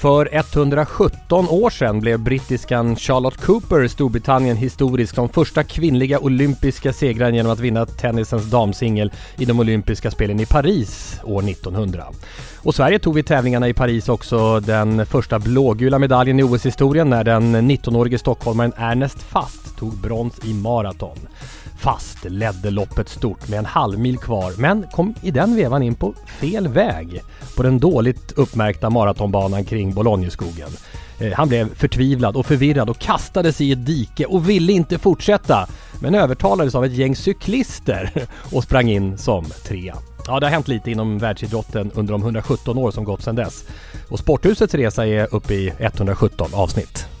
[0.00, 7.34] För 117 år sedan blev brittiskan Charlotte Cooper Storbritannien historisk som första kvinnliga olympiska segraren
[7.34, 12.04] genom att vinna tennisens damsingel i de olympiska spelen i Paris år 1900.
[12.62, 17.24] Och Sverige tog vid tävlingarna i Paris också den första blågula medaljen i OS-historien när
[17.24, 21.18] den 19-årige stockholmaren Ernest Fast tog brons i maraton.
[21.78, 25.94] Fast ledde loppet stort med en halv mil kvar men kom i den vevan in
[25.94, 27.22] på fel väg
[27.56, 30.68] på den dåligt uppmärkta maratonbanan kring Bologneskogen.
[31.18, 34.98] Eh, han blev förtvivlad och förvirrad och kastade sig i ett dike och ville inte
[34.98, 35.68] fortsätta
[36.00, 39.96] men övertalades av ett gäng cyklister och sprang in som trea.
[40.26, 43.64] Ja, det har hänt lite inom världsidrotten under de 117 år som gått sedan dess.
[44.08, 47.17] Och Sporthusets resa är uppe i 117 avsnitt.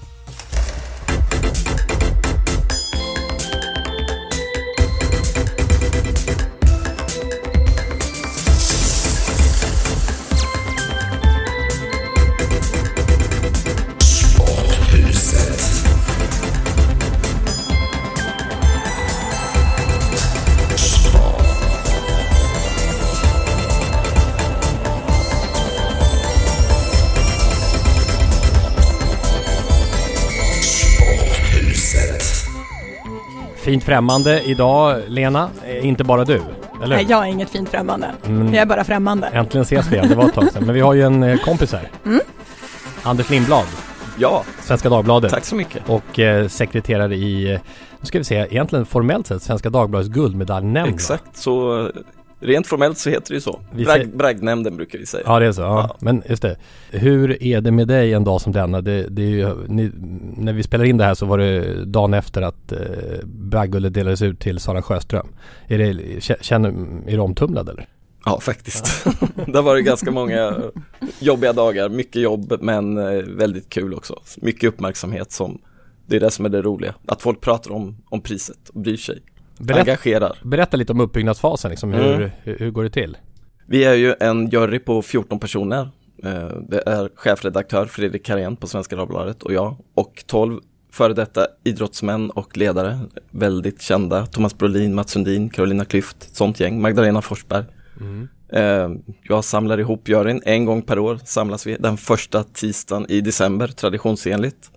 [33.68, 35.50] Fint främmande idag, Lena.
[35.66, 36.40] Eh, Inte bara du,
[36.84, 38.06] eller Nej, jag är inget fint främmande.
[38.26, 38.46] Mm.
[38.54, 39.26] Jag är bara främmande.
[39.26, 40.62] Äntligen ses vi igen, det var ett tag sedan.
[40.66, 41.90] Men vi har ju en eh, kompis här.
[42.06, 42.20] Mm.
[43.02, 43.64] Anders Lindblad,
[44.18, 45.30] Ja, Svenska Dagbladet.
[45.32, 45.88] tack så mycket.
[45.88, 47.60] Och eh, sekreterare i, eh,
[48.00, 50.94] nu ska vi se, egentligen formellt sett Svenska Dagbladets guldmedaljnämnd.
[50.94, 51.90] Exakt, så
[52.40, 53.60] rent formellt så heter det ju så.
[53.86, 55.22] Säger- braggnämnden brukar vi säga.
[55.26, 55.86] Ja det är så, ja.
[55.88, 55.96] Ja.
[56.00, 56.56] Men just det.
[56.90, 58.80] Hur är det med dig en dag som denna?
[58.80, 59.90] Det, det är ju, ni,
[60.36, 62.78] när vi spelar in det här så var det dagen efter att eh,
[63.24, 65.26] bragdguldet delades ut till Sara Sjöström.
[65.66, 66.68] Är det, kä- känner,
[67.06, 67.86] är du omtumlad eller?
[68.24, 69.04] Ja, faktiskt.
[69.46, 70.56] det har varit ganska många
[71.20, 74.20] jobbiga dagar, mycket jobb men eh, väldigt kul också.
[74.36, 75.58] Mycket uppmärksamhet som,
[76.06, 76.94] det är det som är det roliga.
[77.06, 79.18] Att folk pratar om, om priset och bryr sig,
[79.58, 80.36] Berätta, engagerar.
[80.44, 81.92] berätta lite om uppbyggnadsfasen liksom.
[81.92, 82.30] Hur, Mm.
[82.42, 83.16] hur, hur går det till?
[83.66, 85.90] Vi är ju en jury på 14 personer.
[86.24, 90.60] Eh, Det är chefredaktör Fredrik Karén på Svenska Dagbladet och jag och 12
[90.92, 92.98] före detta idrottsmän och ledare,
[93.30, 94.26] väldigt kända.
[94.26, 97.64] Thomas Brolin, Mats Sundin, Carolina Klüft, sånt gäng, Magdalena Forsberg.
[98.52, 98.88] Eh,
[99.22, 103.68] Jag samlar ihop juryn en gång per år, samlas vi den första tisdagen i december,
[103.68, 104.70] traditionsenligt.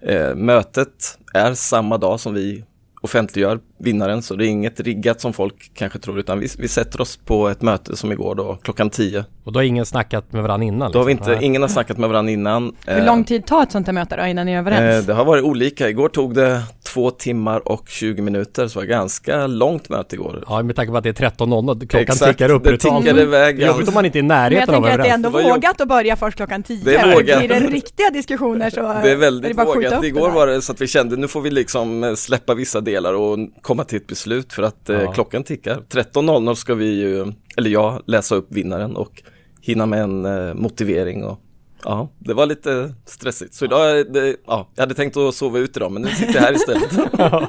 [0.00, 2.64] Eh, Mötet är samma dag som vi
[3.00, 7.00] offentliggör vinnaren, så det är inget riggat som folk kanske tror, utan vi, vi sätter
[7.00, 9.24] oss på ett möte som igår då, klockan 10.
[9.44, 10.92] Och då har ingen snackat med varandra innan?
[10.92, 11.30] Då har vi liksom?
[11.30, 11.46] inte, Nej.
[11.46, 12.76] ingen har snackat med varandra innan.
[12.86, 15.02] Hur Eh, lång tid tar ett sånt här möte då innan ni är överens?
[15.02, 15.88] Eh, det har varit olika.
[15.88, 16.62] Igår tog det
[16.98, 20.44] två timmar och 20 minuter, så det var ganska långt möte igår.
[20.48, 23.04] Ja, med tanke på att det är 13.00, klockan Exakt, tickar upp det brutalt.
[23.04, 23.58] tickade iväg.
[23.58, 25.10] Det är Jobbigt om man inte är i Men jag närheten av tänker att det
[25.10, 26.84] är ändå Det vågat att börja först klockan 10.
[26.84, 27.38] Det är vågat.
[27.38, 30.00] Blir det riktiga diskussioner så Det är väldigt att skjuta vågat.
[30.02, 30.34] det Igår där.
[30.34, 33.84] var det så att vi kände nu får vi liksom släppa vissa delar och komma
[33.84, 35.12] till ett beslut för att eh, Ja.
[35.12, 35.74] klockan tickar.
[35.90, 39.22] 13.00 ska vi ju, eller jag, läsa upp vinnaren och
[39.60, 41.38] hinna med en eh, motivering och
[41.84, 43.54] Ja, det var lite stressigt.
[43.54, 46.40] Så idag, det, ja, jag hade tänkt att sova ut idag men nu sitter jag
[46.42, 46.90] här istället.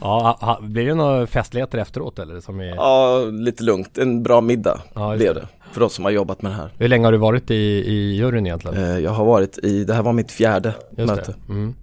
[0.00, 2.40] Ja, blir det några festligheter efteråt eller?
[2.40, 2.64] Som är...
[2.74, 3.98] Ja, lite lugnt.
[3.98, 5.48] En bra middag Ja, blev det.
[5.72, 6.72] För oss som har jobbat med det här.
[6.78, 7.54] Hur länge har du varit i,
[7.86, 8.76] i juryn egentligen?
[8.84, 11.34] Eh, Jag har varit i, det här var mitt fjärde Just möte.
[11.48, 11.74] Mm.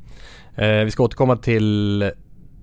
[0.55, 2.03] Eh, vi ska återkomma till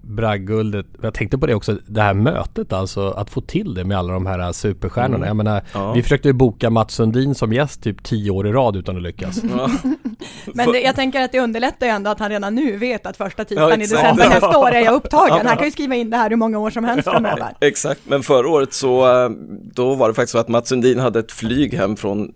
[0.03, 0.87] bragdguldet.
[1.03, 3.11] Jag tänkte på det också, det här mötet alltså.
[3.11, 5.17] Att få till det med alla de här superstjärnorna.
[5.17, 5.27] Mm.
[5.27, 5.93] Jag menar, Ja.
[5.93, 9.03] vi försökte ju boka Mats Sundin som gäst typ tio år i rad utan att
[9.03, 9.41] lyckas.
[9.57, 9.71] Ja.
[10.55, 13.17] Men det, jag tänker att det underlättar ju ändå att han redan nu vet att
[13.17, 14.03] första tisdagen i exakt.
[14.03, 14.31] december Ja.
[14.31, 15.39] nästa år är jag upptagen.
[15.43, 15.49] Ja.
[15.49, 17.49] Han kan ju skriva in det här hur många år som helst framöver.
[17.61, 19.31] Exakt, men förra året så, eh,
[19.75, 22.33] då var det faktiskt så att Mats Sundin hade ett flyg hem från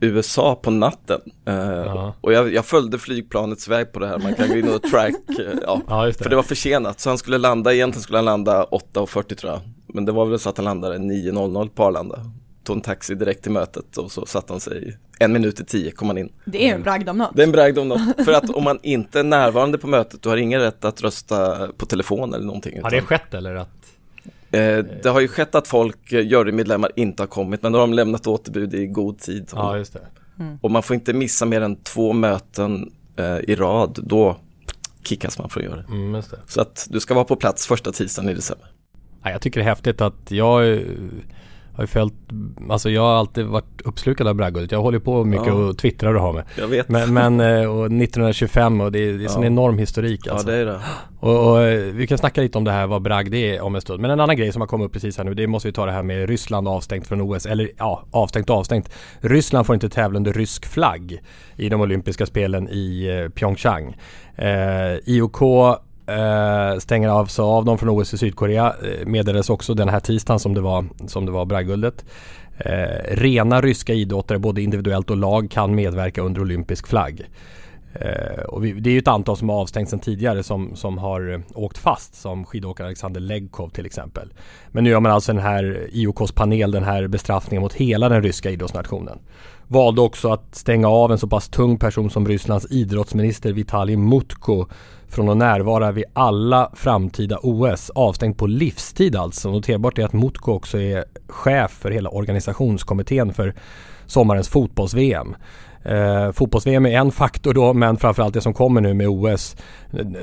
[0.00, 1.20] USA på natten.
[1.46, 2.14] Eh, Ja.
[2.20, 5.14] Och jag, jag följde flygplanets väg på det här, man kan gå in och track,
[5.28, 6.12] eh, ja, Ja, det.
[6.12, 7.00] för det var försenat.
[7.00, 9.60] Så han skulle landa, egentligen skulle han landa 8.40 tror jag.
[9.86, 12.18] Men det var väl så att han landade 9.00 på Arlanda.
[12.64, 15.90] Tog en taxi direkt till mötet och så satte han sig, en minut i tio
[15.90, 16.32] kom han in.
[16.44, 17.30] Det är en bragd om något.
[17.34, 20.22] Det är en bragd om något, för att om man inte är närvarande på mötet,
[20.22, 22.82] du har ingen rätt att rösta på telefon eller någonting.
[22.82, 23.54] Har det skett eller?
[23.54, 23.68] Att...
[24.50, 27.86] Eh, det har ju skett att folk, eh, jurymedlemmar, inte har kommit men då har
[27.86, 29.50] de lämnat återbud i god tid.
[29.52, 30.00] Ja, just det.
[30.60, 34.36] Och man får inte missa mer än två möten eh, i rad, då
[35.04, 35.82] kickas man från jury.
[35.88, 36.38] Mm, just det.
[36.46, 38.70] Så att du ska vara på plats första tisdagen i december.
[39.22, 40.80] Ja, jag tycker det är häftigt att jag eh,
[41.78, 42.14] har ju följt,
[42.70, 44.72] alltså jag har alltid varit uppslukad av bragdguldet.
[44.72, 45.52] Jag håller på mycket Ja.
[45.52, 46.44] och twittrar och har med.
[46.58, 46.88] Jag vet.
[46.88, 49.46] Men, men eh, och 1925 och det är, det är sån Ja.
[49.46, 50.46] enorm historik ja, alltså.
[50.46, 50.80] det är det.
[51.20, 53.80] Och, och eh, vi kan snacka lite om det här vad bragd är om en
[53.80, 54.00] stund.
[54.00, 55.86] Men en annan grej som har kommit upp precis här nu, det måste vi ta
[55.86, 57.46] det här med Ryssland avstängt från OS.
[57.46, 58.90] Eller ja, avstängt och avstängt.
[59.20, 61.18] Ryssland får inte tävla under rysk flagg
[61.56, 63.96] i de olympiska spelen i eh, Pyeongchang.
[64.36, 65.40] Eh, IOK
[66.08, 68.74] eh, stänger av sig av dem från OS i Sydkorea.
[68.82, 72.04] Eh, meddelades också den här tisdagen som det var, som det var bragdguldet.
[72.58, 77.26] Eh, rena ryska idrottare både individuellt och lag kan medverka under olympisk flagg.
[77.92, 80.98] Eh, och vi, det är ju ett antal som har avstängts sedan tidigare som, som
[80.98, 84.32] har eh, åkt fast som skidåkare Alexander Legkov till exempel.
[84.68, 88.22] Men nu gör man alltså den här IOKs panel den här bestraffningen mot hela den
[88.22, 89.18] ryska idrottsnationen.
[89.66, 94.66] Valde också att stänga av en så pass tung person som Rysslands idrottsminister Vitalij Mutko
[95.08, 97.90] från att närvara vid alla framtida OS.
[97.94, 99.50] Avstängd på livstid alltså.
[99.50, 103.54] Noterbart är att Mutko också är chef för hela organisationskommittén för
[104.06, 105.36] sommarens fotbolls-VM.
[105.82, 109.56] Eh, fotbolls-VM är en faktor då men framförallt det som kommer nu med OS.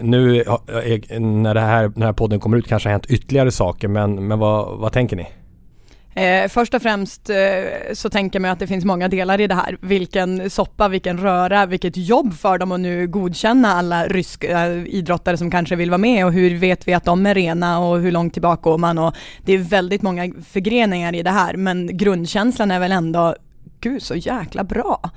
[0.02, 0.44] Nu
[1.20, 4.28] när, det här, när den här podden kommer ut kanske har hänt ytterligare saker men,
[4.28, 5.28] men vad, vad tänker ni?
[6.16, 7.36] Eh, först och främst eh,
[7.94, 9.78] så tänker man att det finns många delar i det här.
[9.82, 15.38] Vilken soppa, vilken röra, vilket jobb för dem att nu godkänna alla ryska eh, idrottare
[15.38, 18.12] som kanske vill vara med och hur vet vi att de är rena och hur
[18.12, 19.16] långt tillbaka går man och
[19.46, 23.36] det är väldigt många förgreningar i det här men grundkänslan är väl ändå,
[23.80, 25.12] gud så jäkla bra.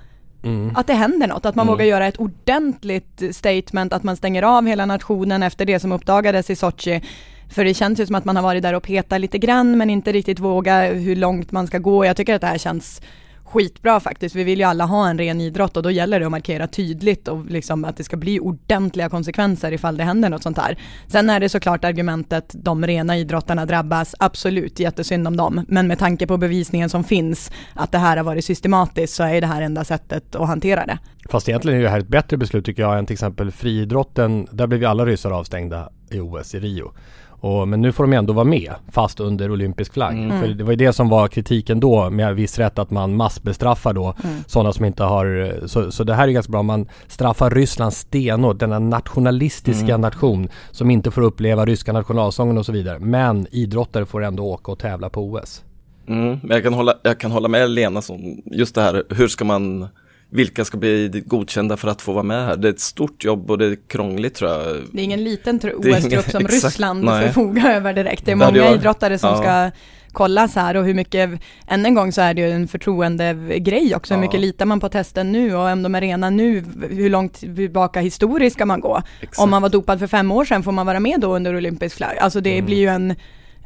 [0.75, 4.67] Att det händer något, att man vågar göra ett ordentligt statement, att man stänger av
[4.67, 7.03] hela nationen efter det som uppdagades i Sochi.
[7.50, 9.91] För det känns ju som att man har varit där och petat lite grann men
[9.91, 12.05] inte riktigt våga hur långt man ska gå.
[12.05, 13.00] Jag tycker att det här känns
[13.49, 14.35] skitbra faktiskt.
[14.35, 17.29] Vi vill ju alla ha en ren idrott och då gäller det att markera tydligt
[17.29, 20.79] och liksom att det ska bli ordentliga konsekvenser ifall det händer något sånt här.
[21.06, 25.65] Sen är det såklart argumentet, de rena idrottarna drabbas, absolut jättesynd om dem.
[25.69, 29.41] Men med tanke på bevisningen som finns, att det här har varit systematiskt, så är
[29.41, 30.99] det här enda sättet att hantera det.
[31.31, 34.47] Fast egentligen är det här ett bättre beslut tycker jag än till exempel friidrotten.
[34.53, 36.93] Där blev ju alla ryssar avstängda i OS i Rio.
[37.40, 40.19] Och, men nu får de ändå vara med fast under olympisk flagg.
[40.19, 40.40] Mm.
[40.40, 43.93] För det var ju det som var kritiken då med viss rätt att man massbestraffar
[43.93, 44.37] då Mm.
[44.46, 46.62] sådana som inte har så, så det här är ganska bra.
[46.62, 50.00] Man straffar Ryssland stenhårt, denna nationalistiska Mm.
[50.00, 52.99] nation som inte får uppleva ryska nationalsången och så vidare.
[52.99, 55.62] Men idrottare får ändå åka och tävla på OS.
[56.08, 59.29] Mm, men jag kan, hålla, jag kan hålla med Lena som, just det här, hur
[59.29, 59.88] ska man,
[60.30, 62.56] vilka ska bli godkända för att få vara med här?
[62.56, 64.76] Det är ett stort jobb och det är krångligt tror jag.
[64.92, 67.26] Det är ingen liten OS-grupp som exakt, Ryssland nej.
[67.26, 68.25] förfogar över direkt.
[68.25, 69.36] Det är många varit- idrottare som ja.
[69.42, 69.70] ska
[70.12, 71.30] kollas här och hur mycket,
[71.66, 74.26] än en gång så är det ju en förtroendegrej också, hur Ja.
[74.26, 78.00] mycket litar man på testen nu och om de är rena nu, hur långt tillbaka
[78.00, 79.02] historiskt ska man gå?
[79.20, 79.38] Exakt.
[79.38, 81.97] Om man var dopad för fem år sedan, får man vara med då under olympisk
[81.97, 82.18] flagg?
[82.18, 83.14] Alltså det blir ju en,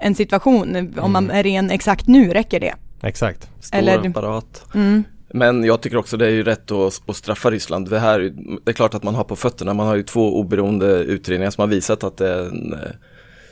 [0.01, 2.75] en situation, om man är ren exakt nu, räcker det?
[3.03, 3.49] Exakt.
[3.61, 4.65] Stor Eller- apparat.
[4.75, 5.05] Mm.
[5.35, 7.91] Men jag tycker också det är ju rätt att, att straffa Ryssland.
[7.91, 8.19] Det, här,
[8.65, 11.63] det är klart att man har på fötterna, man har ju två oberoende utredningar som
[11.63, 12.79] har visat att det är en eh,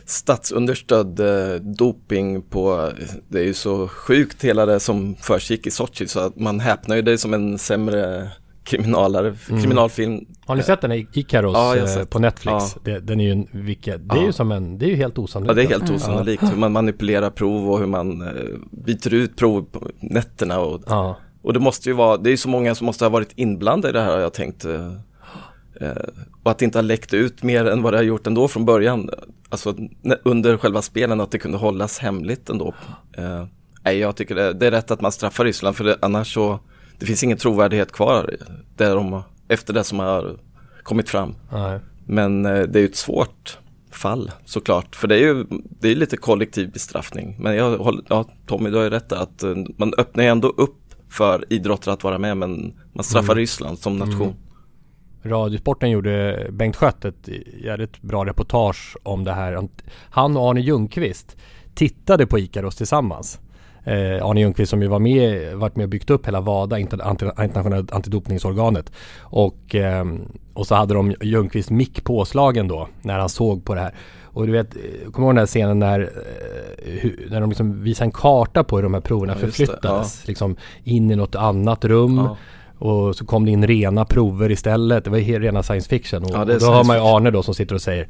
[0.04, 2.90] statsunderstödd eh, doping på,
[3.28, 6.96] det är ju så sjukt hela det som försiggick i Sochi så att man häpnar
[6.96, 8.28] ju, det är som en sämre
[8.64, 10.24] kriminalare, kriminalfilm.
[10.46, 12.10] Har ni sett den i Ikaros Ja, eh, sett.
[12.10, 12.54] på Netflix?
[12.74, 12.80] Ja.
[12.84, 14.26] Det, den är ju en, vilka, det är Ja.
[14.26, 15.48] ju som en, det är ju helt osannolikt.
[15.50, 18.24] Ja det är helt osannolikt hur man manipulerar prov och hur man
[18.70, 21.16] byter ut prov på nätterna och Ja.
[21.42, 23.92] Och det måste ju vara, det är så många som måste ha varit inblandade i
[23.92, 24.64] det här har jag tänkt.
[24.64, 24.92] eh,
[25.80, 25.96] eh,
[26.42, 28.64] Och att det inte har läckt ut mer än vad det har gjort ändå från
[28.64, 29.10] början.
[29.48, 29.74] Alltså
[30.24, 32.74] under själva spelen att det kunde hållas hemligt ändå.
[33.16, 33.44] Eh,
[33.84, 36.60] Nej, jag tycker det, det är rätt att man straffar Ryssland för det, annars så,
[36.98, 38.34] det finns ingen trovärdighet kvar
[38.76, 40.36] där de, efter det som har
[40.82, 41.34] kommit fram.
[41.52, 41.80] Nej.
[42.06, 43.58] Men eh, det är ju ett svårt,
[43.90, 44.96] fall såklart.
[44.96, 45.44] För det är ju
[45.80, 47.36] det är lite kollektiv bestraffning.
[47.38, 49.44] Men jag håller, ja Tommy du har ju rätt att
[49.76, 50.76] man öppnar ju ändå upp
[51.10, 53.36] för idrottare att vara med men man straffar Mm.
[53.36, 54.22] Ryssland som nation.
[54.22, 54.36] Mm.
[55.22, 57.28] Radiosporten gjorde Bengt Schött ett
[57.64, 59.68] jävligt bra reportage om det här.
[60.10, 61.36] Han och Arne Ljungqvist
[61.74, 63.40] tittade på Ikaros tillsammans.
[63.84, 67.86] Eh, Arne Ljungqvist som ju var med, varit med och byggt upp hela WADA, internationella
[67.92, 68.92] antidopningsorganet.
[69.18, 70.20] Och, ehm,
[70.54, 73.94] och så hade de Ljungqvist mick påslagen då när han såg på det här.
[74.32, 74.70] Och du vet,
[75.12, 78.76] kommer du ihåg den här scenen när, eh, när de liksom visar en karta på
[78.76, 80.26] hur de här proverna Ja, förflyttades.
[80.28, 82.16] Liksom in i något annat rum.
[82.18, 82.36] Ja.
[82.86, 85.04] Och så kom det in rena prover istället.
[85.04, 86.24] Det var rena science fiction.
[86.24, 87.02] Och, Ja, och då science man ju.
[87.02, 88.08] Arne då som sitter och säger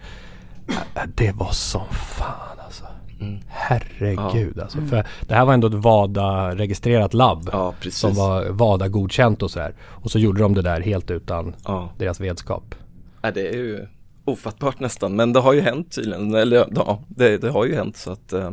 [0.68, 2.84] "Äh, Det var som fan alltså.
[3.20, 3.38] Mm.
[3.48, 4.78] Herregud alltså.
[4.80, 7.48] För det här var ändå ett VADA-registrerat labb.
[7.52, 7.74] Ja.
[7.90, 9.74] Som var VADA-godkänt och sådär.
[9.80, 11.90] Och så gjorde de det där helt utan Ja.
[11.98, 12.74] deras vetskap.
[13.22, 13.86] Ja, det är ju
[14.24, 16.34] ofattbart nästan, men det har ju hänt tydligen.
[16.34, 18.52] Eller ja, det, det har ju hänt så att eh,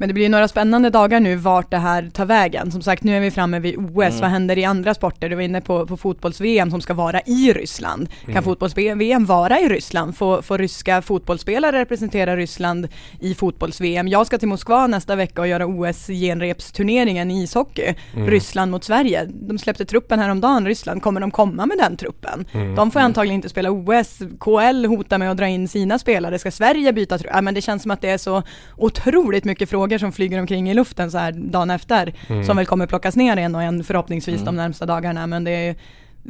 [0.00, 2.72] men det blir ju några spännande dagar nu vart det här tar vägen.
[2.72, 3.96] Som sagt, nu är vi framme vid OS.
[3.96, 4.20] Mm.
[4.20, 5.28] Vad händer i andra sporter?
[5.28, 8.08] Du var inne på, på fotbolls-VM som ska vara i Ryssland.
[8.24, 8.44] Kan Mm.
[8.44, 10.16] fotbolls-VM vara i Ryssland?
[10.16, 12.88] Får, får ryska fotbollsspelare representera Ryssland
[13.20, 14.08] i fotbolls-VM?
[14.08, 17.94] Jag ska till Moskva nästa vecka och göra OS-genrepsturneringen i ishockey.
[18.14, 18.30] Mm.
[18.30, 19.24] Ryssland mot Sverige.
[19.32, 21.02] De släppte truppen häromdagen, Ryssland.
[21.02, 22.46] Kommer de komma med den truppen?
[22.52, 22.74] Mm.
[22.74, 24.18] De får antagligen inte spela OS.
[24.40, 26.38] KL hotar med att dra in sina spelare.
[26.38, 27.30] Ska Sverige byta trupp?
[27.34, 28.42] Ja, men det känns som att det är så
[28.76, 32.14] otroligt mycket frågor som flyger omkring i luften så här dagen efter.
[32.46, 35.26] Som väl kommer plockas ner en och en förhoppningsvis de närmsta dagarna.
[35.26, 35.76] Men det är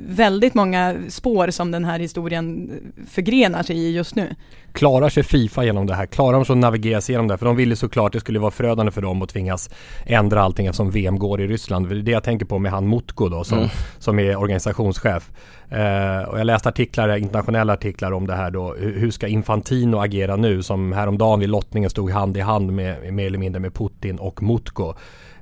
[0.07, 2.71] väldigt många spår som den här historien
[3.11, 4.35] förgrenar sig i just nu.
[4.73, 6.07] Klarar sig Fifa genom det här?
[6.07, 7.39] Klarar de så att navigera sig igenom det?
[7.39, 9.71] För de ville såklart det skulle vara förödande för dem att tvingas
[10.07, 11.89] ändra allting eftersom VM går i Ryssland.
[11.89, 15.31] Det är det jag tänker på med han Mutko då som, som är organisationschef.
[15.71, 18.75] Eh, och jag läste artiklar, internationella artiklar om det här då.
[18.75, 20.63] Hur hur ska Infantino agera nu?
[20.63, 24.43] Som häromdagen vid lottningen stod hand i hand med, mer eller mindre med Putin och
[24.43, 24.95] Mutko.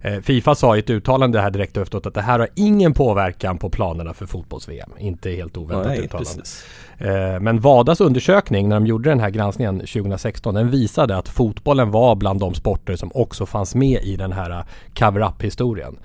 [0.07, 3.59] Eh, Fifa sa i ett uttalande här direkt efteråt att det här har ingen påverkan
[3.59, 4.91] på planerna för fotbolls-VM.
[4.99, 6.31] Inte helt oväntat nej, uttalande.
[6.31, 6.65] precis.
[6.99, 11.91] Eh, Men Vadas undersökning när de gjorde den här granskningen 2016 den visade att fotbollen
[11.91, 15.99] var bland de sporter som också fanns med i den här eh, cover-up historien.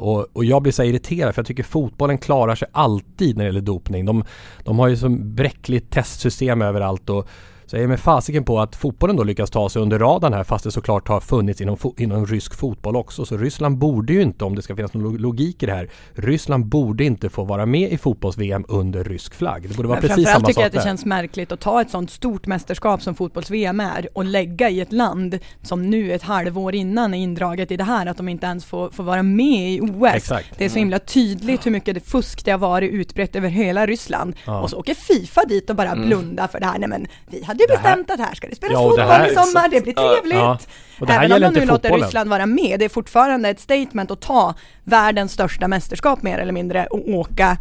[0.00, 3.48] Och, och jag blir så irriterad för jag tycker fotbollen klarar sig alltid när det
[3.48, 4.04] gäller dopning.
[4.04, 4.24] De,
[4.64, 7.28] de har ju så bräckligt testsystem överallt och
[7.66, 10.44] så jag är med fasiken på att fotbollen då lyckas ta sig under radarn här
[10.44, 13.24] fast det såklart har funnits inom, inom rysk fotboll också.
[13.26, 15.90] Så Ryssland borde ju inte, om det ska finnas någon lo- logik i det här,
[16.14, 19.68] Ryssland borde inte få vara med i fotbolls-VM under rysk flagg.
[19.68, 20.84] Det borde vara Men precis samma tycker sak jag att det där.
[20.84, 24.92] känns märkligt att ta ett sånt stort mästerskap som fotbolls-VM är och lägga i ett
[24.92, 28.64] land som nu ett halvår innan är indraget i det här att de inte ens
[28.64, 30.14] får, får vara med i OS.
[30.14, 30.58] Exakt.
[30.58, 33.86] Det är så himla tydligt hur mycket det fusk det har varit utbrett över hela
[33.86, 34.34] Ryssland.
[34.46, 34.60] Ja.
[34.60, 36.78] Och så åker Fifa dit och bara blundar för det här.
[36.78, 38.96] Nej men vi hade ju Det här- bestämt att här ska det spelas Ja, och
[38.96, 40.34] det fotboll här- i sommar, det blir trevligt.
[40.34, 40.58] Ja.
[41.00, 42.04] Och det här Även om de nu låter fotbollen.
[42.06, 46.52] Ryssland vara med, det är fortfarande ett statement att ta världens största mästerskap mer eller
[46.52, 47.58] mindre och åka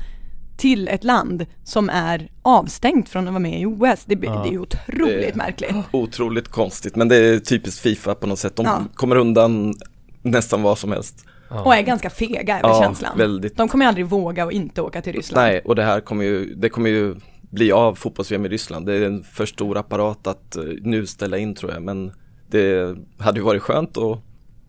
[0.58, 4.04] till ett land som är avstängt från att vara med i OS.
[4.06, 5.76] Det, blir- det är ju otroligt Det- märkligt.
[5.92, 8.56] Otroligt konstigt, men det är typiskt Fifa på något sätt.
[8.56, 8.82] De Ja.
[8.94, 9.74] kommer undan
[10.22, 11.26] nästan vad som helst.
[11.66, 13.18] Och är ganska fega över Ja, känslan.
[13.18, 13.58] väldigt.
[13.58, 15.48] De kommer aldrig våga och inte åka till Ryssland.
[15.48, 17.16] Nej, och det här kommer ju, det kommer ju
[17.50, 18.86] bli av fotbolls-VM i Ryssland.
[18.86, 22.12] Det är en för stor apparat att eh, nu ställa in tror jag, men
[22.48, 24.20] det hade ju varit skönt att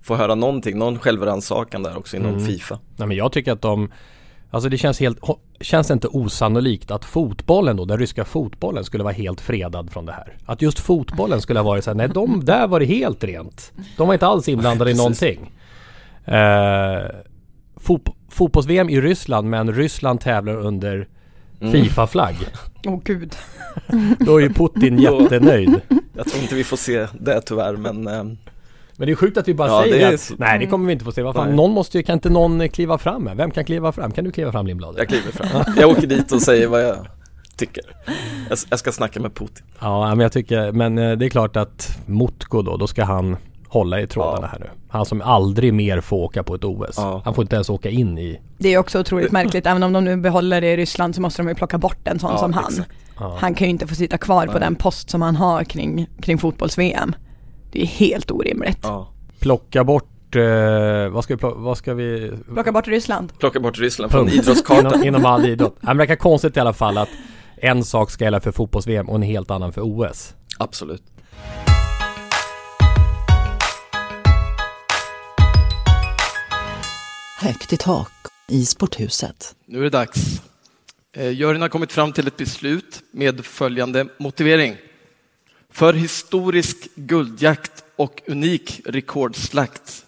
[0.02, 2.46] få höra någonting, någon självrannsakan där också inom Mm.
[2.46, 2.78] Fifa.
[2.96, 3.88] Nej men jag tycker att de
[4.50, 5.18] Alltså det känns helt,
[5.60, 10.12] känns inte osannolikt att fotbollen då, den ryska fotbollen skulle vara helt fredad från det
[10.12, 10.36] här?
[10.46, 13.72] Att just fotbollen skulle ha varit så här, nej de, där var det helt rent.
[13.96, 15.52] De var inte alls inblandade i någonting.
[16.24, 17.06] Eh,
[17.76, 21.08] fot, Fotbolls-VM i Ryssland men Ryssland tävlar under
[21.60, 21.72] Mm.
[21.72, 22.36] Fifa-flagg.
[22.86, 23.36] Åh gud.
[24.18, 25.80] Då är ju Putin jättenöjd.
[26.16, 28.24] Jag tror inte vi får se det tyvärr, men eh,
[28.96, 30.86] Men det är sjukt att vi bara Ja, säger det att så- nej det kommer
[30.86, 31.22] vi inte få se.
[31.22, 31.56] Vad fan, Nej.
[31.56, 33.34] någon måste ju, kan inte någon kliva fram här?
[33.34, 34.12] Vem kan kliva fram?
[34.12, 34.94] Kan du kliva fram Lindblad?
[34.98, 35.64] jag kliver fram.
[35.76, 36.96] Jag åker dit och säger vad jag
[37.56, 37.84] tycker.
[38.48, 39.64] Jag, jag ska snacka med Putin.
[39.80, 43.36] Ja men jag tycker, men eh, det är klart att Motko då, då ska han
[43.78, 44.46] hålla i trådarna Ja.
[44.46, 44.66] här nu.
[44.88, 46.94] Han som aldrig mer får åka på ett OS.
[46.96, 47.22] Ja.
[47.24, 48.40] Han får inte ens åka in i...
[48.58, 51.42] Det är också otroligt märkligt, även om de nu behåller det i Ryssland så måste
[51.42, 52.72] de ju plocka bort en sån Ja, som han.
[53.38, 54.60] Han kan ju inte få sitta kvar på Nej.
[54.60, 57.14] den post som han har kring, kring fotbolls-VM.
[57.72, 58.78] Det är helt orimligt.
[58.82, 59.08] Ja.
[59.40, 62.32] Plocka bort, eh, vad ska vi, vad ska vi...
[62.54, 63.32] Plocka bort Ryssland.
[63.38, 64.34] Plocka bort Ryssland från Punkt.
[64.34, 64.86] idrottskartan.
[64.94, 65.76] inom, inom all idrott.
[65.80, 67.08] Det verkar konstigt i alla fall att
[67.56, 70.34] en sak ska gälla för fotbolls-VM och en helt annan för OS.
[70.58, 71.02] Absolut.
[77.46, 78.12] Högt i tak
[78.48, 79.54] i sporthuset.
[79.66, 80.42] Nu är det dags.
[81.12, 84.76] Eh, juryn har kommit fram till ett beslut med följande motivering.
[85.70, 90.06] För historisk guldjakt och unik rekordslakt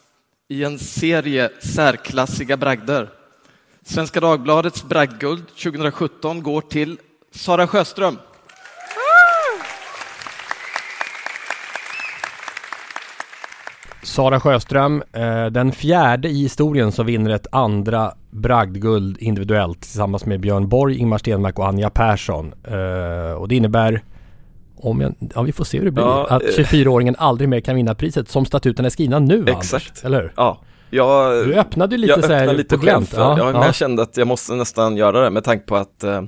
[0.48, 3.10] i en serie särklassiga bragder.
[3.82, 6.98] Svenska Dagbladets bragdguld 2017 går till
[7.30, 8.18] Sara Sjöström.
[14.18, 20.40] Sara Sjöström, eh, den fjärde i historien som vinner ett andra bragdguld individuellt tillsammans med
[20.40, 22.54] Björn Borg, Ingmar Stenmark och Anja Persson.
[22.64, 24.02] Eh, och det innebär
[24.76, 26.04] om jag, ja vi får se hur det blir.
[26.04, 26.46] Ja, att eh.
[26.46, 29.88] 24-åringen aldrig mer kan vinna priset som statuten är skrivna nu Exakt.
[29.88, 30.32] Anders, eller hur?
[30.36, 30.60] Ja,
[30.90, 33.08] jag, Du öppnade lite jag så här lite på glänt.
[33.08, 36.04] för, ja, men jag kände att jag måste nästan göra det med tanke på att
[36.04, 36.22] eh,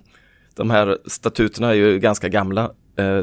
[0.57, 2.63] de här statuterna är ju ganska gamla
[2.97, 3.21] eh,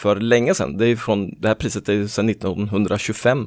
[0.00, 0.76] för länge sedan.
[0.76, 3.46] Det, är från, det här priset är ju sedan 1925 eh,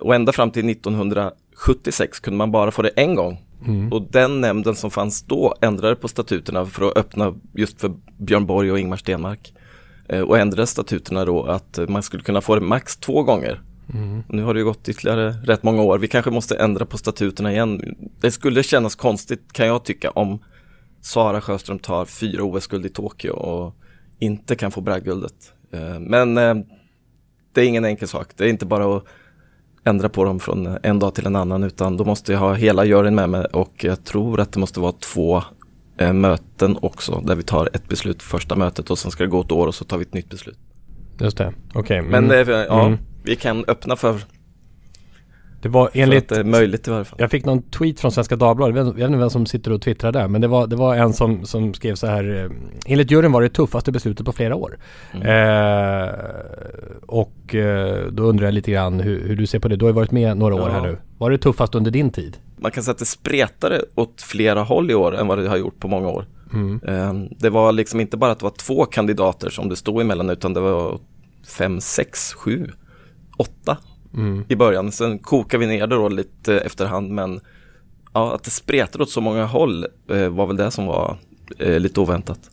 [0.00, 3.44] och ända fram till 1976 kunde man bara få det en gång.
[3.66, 3.92] Mm.
[3.92, 8.46] Och den nämnden som fanns då ändrade på statuterna för att öppna just för Björn
[8.46, 9.54] Borg och Ingmar Stenmark.
[10.08, 13.60] Eh, och ändrade statuterna då att man skulle kunna få det max två gånger.
[14.28, 15.98] Nu har det ju gått ytterligare rätt många år.
[15.98, 17.96] Vi kanske måste ändra på statuterna igen.
[18.20, 20.38] Det skulle kännas konstigt kan jag tycka om
[21.00, 23.74] Sara Sjöström tar fyra OS-guld i Tokyo och
[24.18, 25.52] inte kan få bragdguldet.
[25.70, 26.54] Eh, Men eh,
[27.52, 28.28] det är ingen enkel sak.
[28.36, 29.04] Det är inte bara att
[29.84, 32.84] ändra på dem från en dag till en annan utan då måste jag ha hela
[32.84, 35.42] juryn med mig och jag tror att det måste vara två
[35.98, 39.40] eh, möten också där vi tar ett beslut första mötet och sen ska det gå
[39.40, 40.58] ett år och så tar vi ett nytt beslut.
[41.20, 42.02] Just det, okej.
[42.02, 42.48] Men mm.
[42.48, 42.98] eh, ja, Mm.
[43.24, 44.20] vi kan öppna för,
[45.64, 47.18] det var för enligt att det är möjligt i varje fall.
[47.20, 50.12] Jag fick någon tweet från Svenska Dagbladet, jag vet inte vem som sitter och twittrar
[50.12, 52.50] där, men det var, det var en som, som skrev så här, eh,
[52.92, 54.78] enligt juryn var det tuffaste beslutet på flera år.
[55.14, 55.26] Mm.
[55.26, 56.14] Eh,
[57.06, 59.90] och eh, då undrar jag lite grann hur, hur du ser på det, du har
[59.90, 60.68] ju varit med några år Ja.
[60.68, 60.98] här nu.
[61.18, 62.36] Var det tuffast under din tid?
[62.56, 65.56] Man kan säga att det spretade åt flera håll i år än vad det har
[65.56, 66.26] gjort på många år.
[66.88, 70.30] Eh, Det var liksom inte bara att det var två kandidater som det stod emellan
[70.30, 70.98] utan det var
[71.58, 72.70] fem, sex, sju,
[73.36, 73.76] åtta
[74.48, 74.92] i början.
[74.92, 77.40] Sen kokade vi ner det då lite efterhand men
[78.12, 81.16] ja, att det spretade åt så många håll eh, var väl det som var
[81.58, 82.50] eh, lite oväntat.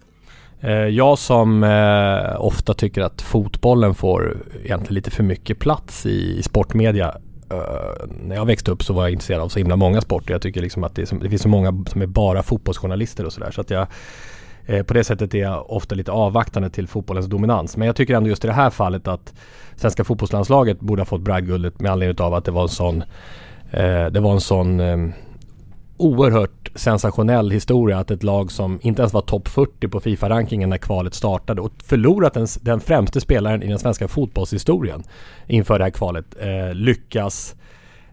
[0.62, 6.38] Eh, jag som eh, ofta tycker att fotbollen får egentligen lite för mycket plats i,
[6.39, 7.15] i sportmedia.
[7.51, 10.34] Eh, när jag växte upp så var jag intresserad av så himla många sporter.
[10.34, 13.34] Jag tycker liksom att det, är det finns så många som är bara fotbollsjournalister och
[13.34, 13.51] sådär.
[13.51, 13.88] Så att jag
[14.66, 17.78] eh, på det sättet är jag ofta lite avvaktande till fotbollens dominans.
[17.78, 19.34] Men jag tycker ändå just i det här fallet att
[19.76, 23.04] svenska fotbollslandslaget borde ha fått bragdguldet med anledning av att det var en sån
[23.72, 24.98] eh, det var en sån eh,
[25.98, 30.78] oerhört sensationell historia att ett lag som inte ens var topp 40 på Fifa-rankingen när
[30.78, 35.04] kvalet startade och förlorat den, den främste spelaren i den svenska fotbollshistorien
[35.48, 37.56] inför det här kvalet eh, lyckas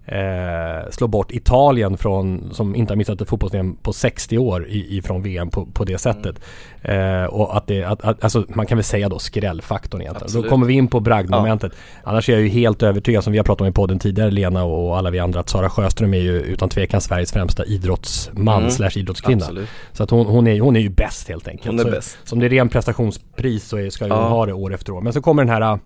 [0.08, 5.22] eh, slå bort Italien från, som inte har missat ett fotbolls-VM på 60 år ifrån
[5.22, 6.40] VM på, på det sättet.
[6.82, 10.24] Eh, och att det, att, att, alltså man kan väl säga då skrällfaktorn egentligen.
[10.24, 10.44] Absolut.
[10.44, 11.72] Då kommer vi in på bragdmomentet.
[12.04, 14.64] Annars är jag ju helt övertygad, som vi har pratat om i podden tidigare, Lena
[14.64, 18.70] och alla vi andra, att Sara Sjöström är ju utan tvekan Sveriges främsta idrottsman Mm.
[18.70, 19.44] slash idrottskvinna.
[19.44, 19.68] Absolut.
[19.92, 21.66] Så att hon, hon, är, hon är ju bäst helt enkelt.
[21.66, 22.18] Hon är så, bäst.
[22.24, 24.22] Så om det är ren prestationspris så är, ska ju Ja.
[24.22, 25.00] hon ha det år efter år.
[25.00, 25.78] Men så kommer den här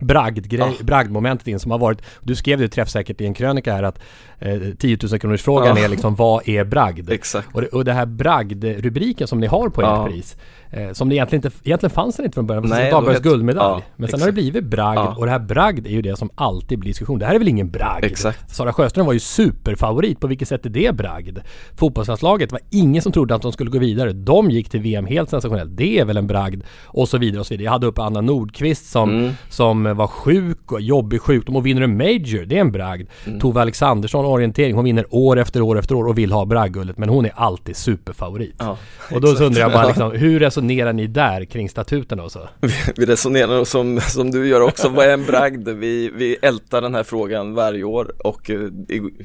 [0.00, 0.84] bragdgrej, Ja.
[0.84, 3.98] bragdmomentet in som har varit, du skrev det träffsäkert i en krönika här att
[4.38, 5.84] eh, 10 000 kronors frågan Ja.
[5.84, 7.10] är liksom vad är bragd?
[7.10, 7.48] Exakt.
[7.54, 10.06] Och det, och det här bragd-rubriken som ni har på Ja.
[10.06, 10.36] ert pris
[10.70, 13.82] eh, Som det egentligen inte, egentligen fanns den inte från början, det var vet- guldmedalj
[13.86, 14.52] ja, Men sen har det exakt.
[14.52, 17.34] blivit bragd och det här bragd är ju det som alltid blir diskussion Det här
[17.34, 18.04] är väl ingen bragd?
[18.04, 18.54] Exakt.
[18.54, 21.38] Sara Sjöström var ju superfavorit, på vilket sätt är det bragd?
[21.76, 25.30] Fotbollslandslaget var ingen som trodde att de skulle gå vidare De gick till VM helt
[25.30, 26.62] sensationellt, det är väl en bragd?
[26.86, 29.32] Och så vidare och så vidare Jag hade uppe Anna Nordqvist som, Mm.
[29.48, 33.40] som var sjuk och jobbig sjukdom och vinner en major, det är en bragd Mm.
[33.40, 37.08] Tove Alexandersson orientering, hon vinner år efter år efter år och vill ha bragdguldet men
[37.08, 38.78] hon är alltid superfavorit Ja,
[39.12, 39.86] Och då undrar jag bara Ja.
[39.88, 42.48] liksom, hur resonerar ni där kring statuterna och så?
[42.96, 45.68] Vi resonerar som, som du gör också, vad är en bragd?
[45.68, 48.60] Vi, vi ältar den här frågan varje år och eh,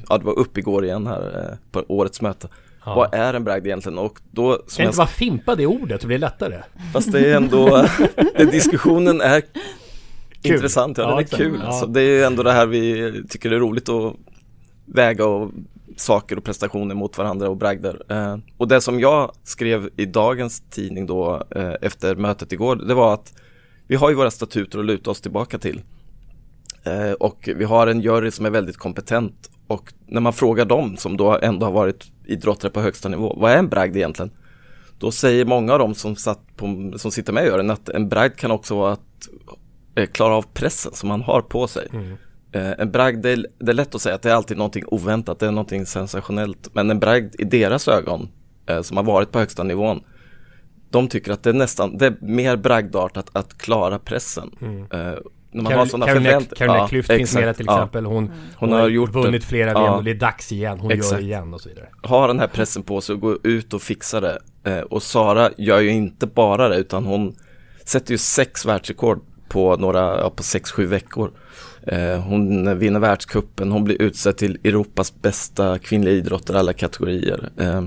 [0.10, 2.48] ja, det var upp igår igen här eh, på årets möte.
[2.86, 2.96] Ja.
[2.96, 3.98] Vad är en bragd egentligen?
[3.98, 6.56] Och då, som Kan jag, inte bara fimpa det ordet så blir det lättare?
[6.94, 7.86] fast det är ändå,
[8.38, 9.42] det, diskussionen är
[10.44, 10.54] Kul.
[10.56, 11.42] intressant, ja, Ja, den är exakt.
[11.44, 11.60] kul.
[11.64, 11.68] Ja.
[11.68, 14.14] Alltså, det är ändå det här vi tycker det är roligt att
[14.94, 15.52] väga och
[15.98, 18.02] saker och prestationer mot varandra och bragder.
[18.10, 22.94] Eh, och det som jag skrev i dagens tidning då eh, efter mötet igår, det
[22.94, 23.34] var att
[23.88, 25.82] vi har ju våra statuter att luta oss tillbaka till.
[26.84, 30.98] Eh, och vi har en jury som är väldigt kompetent och när man frågar dem
[30.98, 34.32] som då ändå har varit idrottare på högsta nivå, vad är en bragd egentligen?
[35.00, 38.10] Då säger många av dem som, satt på, som sitter med i juryn att en
[38.10, 39.30] bragd kan också vara att
[39.96, 41.88] eh, klara av pressen som man har på sig.
[41.94, 42.18] Mm
[42.60, 45.40] en bragd, det är, det är lätt att säga att det är alltid någonting oväntat,
[45.40, 46.70] det är någonting sensationellt.
[46.74, 48.30] Men en bragd i deras ögon
[48.66, 50.04] eh, som har varit på högsta nivån.
[50.90, 54.52] De tycker att det är nästan, det är mer bragdartat att, att klara pressen.
[54.94, 55.14] Eh,
[55.54, 56.56] när man har sådana förväntningar.
[56.56, 58.06] Carolina Klüft finns med till exempel.
[58.06, 60.80] Hon, hon, har, gjort vunnit flera VM och det är dags igen.
[60.80, 61.12] Hon Exakt.
[61.12, 61.88] gör det igen och så vidare.
[62.04, 64.40] Ha den här pressen på sig och gå ut och fixa det.
[64.64, 67.36] Eh, och Sara gör ju inte bara det utan hon
[67.86, 71.32] sätter ju sex världsrekord på några, ja, på sex, sju veckor.
[71.88, 77.50] Eh, hon vinner världskuppen, hon blir utsedd till Europas bästa kvinnliga idrottare alla kategorier.
[77.58, 77.84] Eh,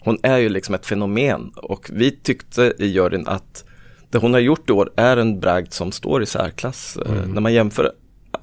[0.00, 3.64] hon är ju liksom ett fenomen och vi tyckte i juryn att
[4.10, 7.30] det hon har gjort i år är en bragd som står i särklass eh, mm.
[7.30, 7.92] när man jämför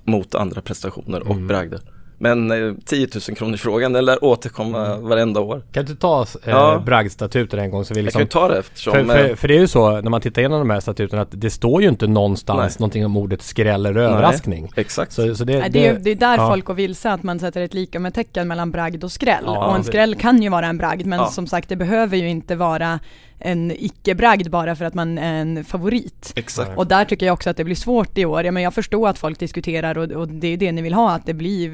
[0.03, 1.47] mot andra prestationer och mm.
[1.47, 1.79] bragder.
[2.17, 5.07] Men eh, 10 000 kronors frågan den lär återkomma mm.
[5.07, 5.63] varenda år.
[5.71, 6.83] Kan du ta eh, ja.
[6.85, 7.85] bragdstatuten en gång?
[7.85, 8.93] Så vi liksom, Jag kan ju ta det eftersom...
[8.93, 11.31] För, för, för, det är ju så när man tittar igenom de här statuterna att
[11.31, 12.75] det står ju inte någonstans Nej.
[12.79, 14.61] någonting om ordet skräll eller överraskning.
[14.61, 15.11] Nej, exakt.
[15.11, 16.49] Så, så det, Nej, det, är, det är där ja.
[16.49, 19.43] folk går vilse att man sätter ett lika med tecken mellan bragd och skräll.
[19.45, 22.29] Ja, och en skräll kan ju vara en bragd men som sagt det behöver ju
[22.29, 22.99] inte vara
[23.43, 26.33] en icke-bragd bara för att man är en favorit.
[26.35, 26.77] Exakt.
[26.77, 28.43] Och där tycker jag också att det blir svårt i år.
[28.43, 31.11] Ja, men jag förstår att folk diskuterar och, och, det är det ni vill ha,
[31.11, 31.71] att det blir,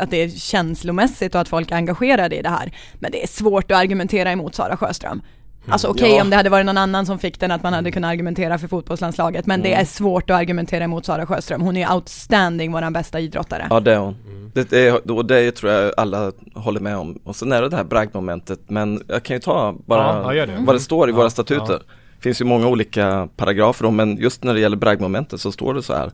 [0.00, 2.72] att det är känslomässigt och att folk är engagerade i det här.
[2.94, 5.22] Men det är svårt att argumentera emot Sara Sjöström.
[5.68, 6.22] Alltså okej okay, ja.
[6.22, 8.68] om det hade varit någon annan som fick den att man hade kunnat argumentera för
[8.68, 9.70] fotbollslandslaget men mm.
[9.70, 11.60] det är svårt att argumentera emot Sara Sjöström.
[11.60, 13.66] Hon är outstanding, våran bästa idrottare.
[13.70, 14.16] Ja det är hon.
[14.26, 14.50] Mm.
[14.54, 17.18] Det, det, och det tror jag alla håller med om.
[17.24, 20.52] Och sen är det det här bragdmomentet men jag kan ju ta bara ja, det.
[20.58, 21.82] vad det står i våra statuter.
[22.16, 25.74] Det finns ju många olika paragrafer om men just när det gäller bragdmomentet så står
[25.74, 26.10] det så här.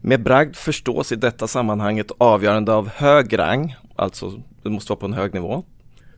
[0.00, 5.06] Med bragd förstås i detta sammanhanget avgörande av hög rang, alltså det måste vara på
[5.06, 5.64] en hög nivå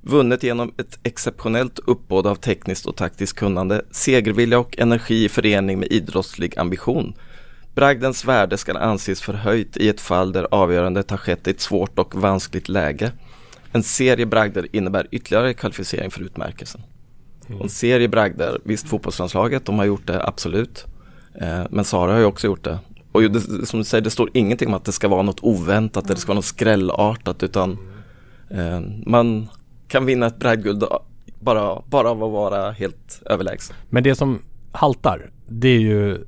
[0.08, 5.78] Vunnet genom ett exceptionellt uppbåd av tekniskt och taktiskt kunnande, segervilja och energi i förening
[5.78, 7.14] med idrottslig ambition.
[7.74, 11.98] Bragdens värde ska anses förhöjt i ett fall där avgörandet har skett i ett svårt
[11.98, 13.12] och vanskligt läge.
[13.72, 16.80] En serie bragder innebär ytterligare kvalificering för utmärkelsen.
[17.48, 17.62] Mm.
[17.62, 20.84] En serie bragder, visst fotbollslandslaget, de har gjort det absolut.
[21.40, 22.78] Eh, men Sara har ju också gjort det.
[23.12, 26.04] Och det, som du säger, det står ingenting om att det ska vara något oväntat,
[26.04, 27.78] eller det ska vara något skrällartat utan
[28.50, 29.48] eh, man
[29.88, 30.84] kan vinna ett bragdguld
[31.40, 33.76] bara, bara av att vara helt överlägsen.
[33.88, 36.24] Men det som haltar, det är ju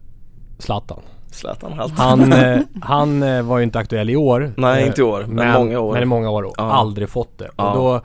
[0.58, 1.00] Zlatan.
[1.30, 2.04] Zlatan haltar.
[2.04, 4.52] Han, eh, han eh, var ju inte aktuell i år.
[4.56, 5.92] Nej, inte i år, men, men många år.
[5.92, 6.72] Men i många år och ja.
[6.72, 7.50] aldrig fått det.
[7.56, 7.70] Ja.
[7.70, 8.00] Och då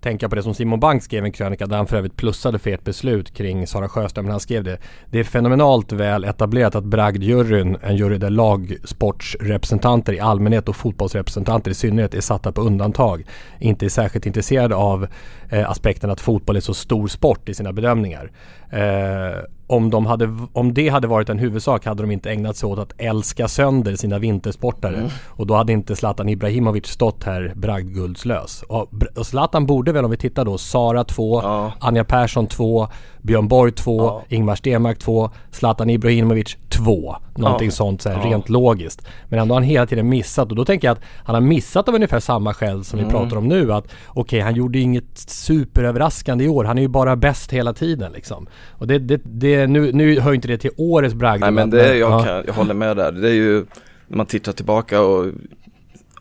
[0.00, 2.58] tänka på det som Simon Bank skrev i en krönika där han för övrigt plussade
[2.58, 4.24] för ett beslut kring Sara Sjöström.
[4.24, 4.78] Men han skrev det.
[5.10, 11.70] Det är fenomenalt väl etablerat att bragdjuryn, en jury där lagsportsrepresentanter i allmänhet och fotbollsrepresentanter
[11.70, 13.24] i synnerhet är satta på undantag.
[13.58, 15.06] Inte är särskilt intresserade av
[15.48, 18.30] eh, aspekten att fotboll är så stor sport i sina bedömningar.
[18.70, 22.66] Eh, om, de hade, om det hade varit en huvudsak hade de inte ägnat sig
[22.66, 24.96] åt att älska sönder sina vintersportare.
[24.96, 25.10] Mm.
[25.26, 28.62] Och då hade inte Zlatan Ibrahimovic stått här bragdguldslös.
[28.62, 31.72] Och, och Zlatan borde väl om vi tittar då, Sara 2, ja.
[31.80, 32.88] Anja Persson 2,
[33.22, 34.22] Björn Borg 2, ja.
[34.28, 37.16] Ingmar Stenmark 2, Zlatan Ibrahimovic 2.
[37.36, 37.72] Någonting ja.
[37.72, 39.06] sånt så här, rent logiskt.
[39.28, 41.88] Men ändå har han hela tiden missat och då tänker jag att han har missat
[41.88, 43.08] av ungefär samma skäl som mm.
[43.08, 43.72] vi pratar om nu.
[43.72, 46.64] Att okej, okay, han gjorde inget superöverraskande i år.
[46.64, 48.46] Han är ju bara bäst hela tiden liksom.
[48.70, 51.40] Och det, det, det nu, nu hör inte det till årets bragd.
[51.40, 53.12] Nej men det, är, jag, kan, jag håller med där.
[53.12, 53.64] Det är ju
[54.08, 55.26] när man tittar tillbaka och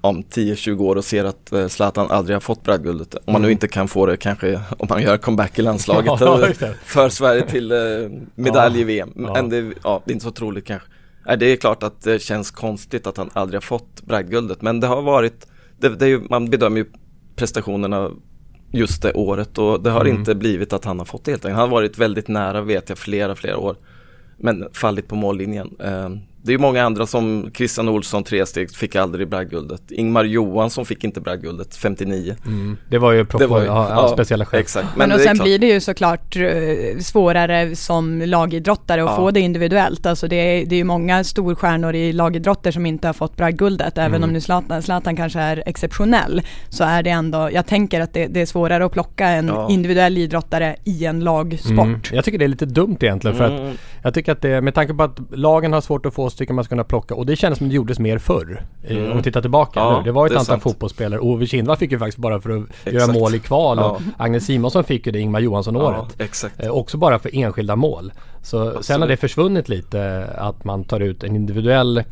[0.01, 3.15] om 10-20 år och ser att eh, Zlatan aldrig har fått bragdguldet.
[3.15, 3.51] Om man nu mm.
[3.51, 7.71] inte kan få det kanske om man gör comeback i landslaget ja, för Sverige till
[7.71, 7.77] eh,
[8.35, 9.11] medalj ja, i VM.
[9.15, 9.41] Men ja.
[9.41, 10.87] Det, ja, det är inte så troligt kanske.
[11.25, 14.61] Nej, det är klart att det känns konstigt att han aldrig har fått bragdguldet.
[14.61, 15.47] Men det har varit,
[15.77, 16.85] det, det är ju, man bedömer ju
[17.35, 18.11] prestationerna
[18.71, 20.17] just det året och det har mm.
[20.17, 21.59] inte blivit att han har fått det helt enkelt.
[21.59, 23.75] Han har varit väldigt nära vet jag flera, flera år.
[24.37, 25.75] Men fallit på mållinjen.
[26.39, 29.91] Eh, det är många andra som Christian Olsson tresteg fick aldrig bragdguldet.
[29.91, 32.35] Ingmar Johansson fick inte bragdguldet 59.
[32.45, 32.77] Mm.
[32.89, 34.59] Det var ju det var, ja, ja, speciella skäl.
[34.59, 34.87] Exakt.
[34.95, 35.45] Men, Men och sen klart.
[35.45, 39.15] blir det ju såklart uh, svårare som lagidrottare att ja.
[39.15, 40.05] få det individuellt.
[40.05, 43.97] Alltså det är, det är ju många storstjärnor i lagidrotter som inte har fått bragdguldet.
[43.97, 44.23] Även mm.
[44.23, 48.27] om nu Zlatan, Zlatan kanske är exceptionell så är det ändå, jag tänker att det,
[48.27, 51.79] det är svårare att plocka en individuell idrottare i en lagsport.
[51.79, 52.01] Mm.
[52.11, 53.77] Jag tycker det är lite dumt egentligen för att mm.
[54.03, 56.53] Jag tycker att det, med tanke på att lagen har svårt att få så tycker
[56.53, 58.65] man ska kunna plocka och det kändes som det gjordes mer förr.
[58.87, 59.11] Mm.
[59.11, 60.03] Om vi tittar tillbaka ja, nu.
[60.03, 60.63] Det var ett antal sant.
[60.63, 61.19] fotbollsspelare.
[61.19, 62.93] Ove Kindvall fick ju faktiskt bara för att exakt.
[62.93, 63.89] göra mål i kval ja.
[63.89, 66.15] och Agnes Simonsson fick ju det Ingmar Johansson-året.
[66.17, 66.63] Ja, exakt.
[66.63, 68.11] Eh, också bara för enskilda mål.
[68.41, 68.85] Så Absolut.
[68.85, 72.03] sen har det försvunnit lite att man tar ut en individuell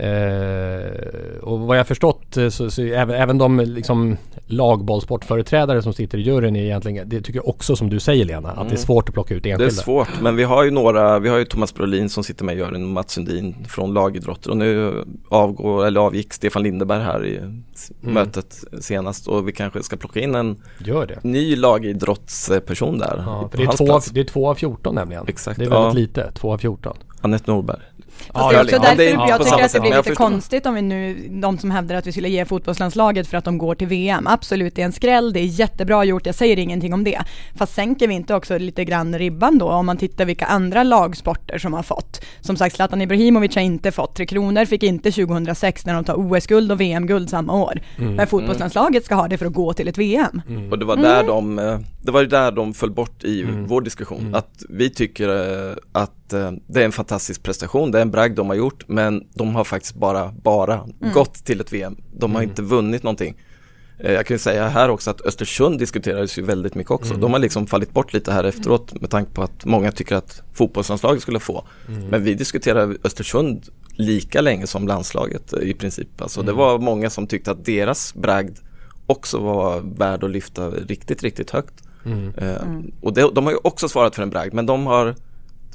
[0.00, 6.18] Eh, och vad jag förstått eh, så, så även, även de liksom lagbollsportföreträdare som sitter
[6.18, 8.78] i juryn är egentligen, det tycker jag också som du säger Lena, att det är
[8.78, 9.64] svårt att plocka ut enskilda.
[9.64, 12.44] Det är svårt, men vi har ju några, vi har ju Thomas Brolin som sitter
[12.44, 17.02] med i juryn och Mats Sundin från lagidrotter och nu avgår, eller avgick Stefan Lindeberg
[17.02, 17.40] här i
[18.00, 20.56] mötet senast och vi kanske ska plocka in en
[21.22, 23.22] ny lagidrottsperson där.
[23.26, 24.10] Ja, det, är två av, plats.
[24.10, 25.24] det är två av 14 nämligen.
[25.28, 26.22] Exakt, Det är väldigt ja.
[26.22, 26.96] lite, två av 14.
[27.20, 27.80] Anette Norberg.
[28.32, 30.74] Fast det är också Ja, därför är jag tycker att det blir lite konstigt om
[30.74, 33.86] vi nu, de som hävdar att vi skulle ge fotbollslandslaget för att de går till
[33.86, 34.26] VM.
[34.26, 37.18] Absolut, det är en skräll, det är jättebra gjort, jag säger ingenting om det.
[37.54, 41.58] Fast sänker vi inte också lite grann ribban då om man tittar vilka andra lagsporter
[41.58, 42.24] som har fått.
[42.40, 46.14] Som sagt, Zlatan Ibrahimovic har inte fått, Tre Kronor fick inte 2006 när de tar
[46.14, 47.80] OS-guld och VM-guld samma år.
[47.96, 50.42] Men fotbollslandslaget ska ha det för att gå till ett VM.
[50.70, 53.80] Och det var där de, eh, det var ju där de föll bort i vår
[53.80, 54.34] diskussion.
[54.34, 55.76] Att vi tycker eh,
[56.26, 59.26] att eh, det är en fantastisk prestation, det är en bragd de har gjort, men
[59.34, 61.96] de har faktiskt bara, bara gått till ett VM.
[62.12, 63.34] De har inte vunnit någonting.
[63.98, 67.14] Eh, Jag kan ju säga här också att Östersund diskuterades ju väldigt mycket också.
[67.14, 70.42] De har liksom fallit bort lite här efteråt med tanke på att många tycker att
[70.54, 71.66] fotbollslandslaget skulle få.
[72.10, 73.64] Men vi diskuterar Östersund
[73.98, 76.20] lika länge som landslaget eh, i princip.
[76.22, 78.58] Alltså det var många som tyckte att deras bragd
[79.06, 81.74] också var värd att lyfta riktigt, riktigt högt.
[82.36, 82.62] Eh,
[83.00, 85.14] Och det, de har ju också svarat för en bragd, men de har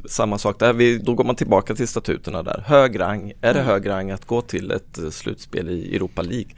[0.05, 0.73] samma sak där.
[0.73, 2.63] Vi, då går man tillbaka till statuterna där.
[2.67, 6.51] Hög rang, är det hög rang att gå till ett eh, slutspel i Europa League?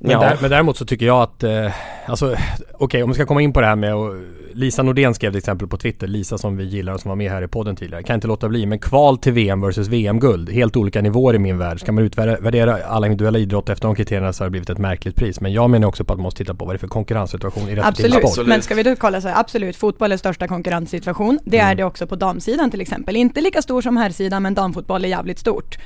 [0.00, 0.20] Men, Ja.
[0.20, 1.70] där, men däremot så tycker jag att, eh,
[2.06, 2.36] alltså
[2.74, 4.14] okej om vi ska komma in på det här med och
[4.52, 7.30] Lisa Nordén skrev till exempel på Twitter, Lisa som vi gillar och som var med
[7.30, 10.76] här i podden tidigare, kan inte låta bli, men kval till VM versus VM-guld, helt
[10.76, 11.80] olika nivåer i min värld.
[11.80, 15.16] Ska man utvärdera alla individuella idrotter efter de kriterierna så har det blivit ett märkligt
[15.16, 15.40] pris.
[15.40, 17.68] Men jag menar också på att man måste titta på vad det är för konkurrenssituation
[17.68, 18.24] i respektive sport.
[18.24, 18.48] Absolut.
[18.48, 21.38] men ska vi då kolla så här, absolut, fotboll är största konkurrenssituation.
[21.44, 21.70] Det Mm.
[21.70, 23.16] är det också på damsidan till exempel.
[23.16, 25.78] Inte lika stor som herrsidan, men damfotboll är jävligt stort.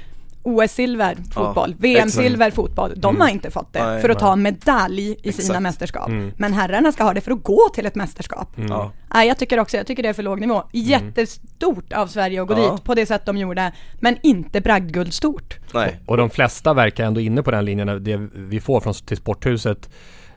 [0.43, 2.93] OS-silver, fotboll, VM-silver, fotboll.
[2.97, 3.93] De har inte fått det Mm.
[3.93, 4.21] Nej, för att nej.
[4.21, 5.51] ta medalj i sina Exakt.
[5.51, 5.63] Mm.
[5.63, 6.11] mästerskap.
[6.37, 8.49] Men herrarna ska ha det för att gå till ett mästerskap.
[8.69, 8.93] Ja.
[9.15, 10.63] Nej, jag tycker också, jag tycker det är för låg nivå.
[10.73, 12.73] Jättestort av Sverige att gå Ja.
[12.73, 15.59] dit på det sätt de gjorde, men inte bragdguldstort.
[15.75, 18.05] Nej, Och de flesta verkar ändå inne på den linjen.
[18.05, 19.91] Det vi får från till Sporthuset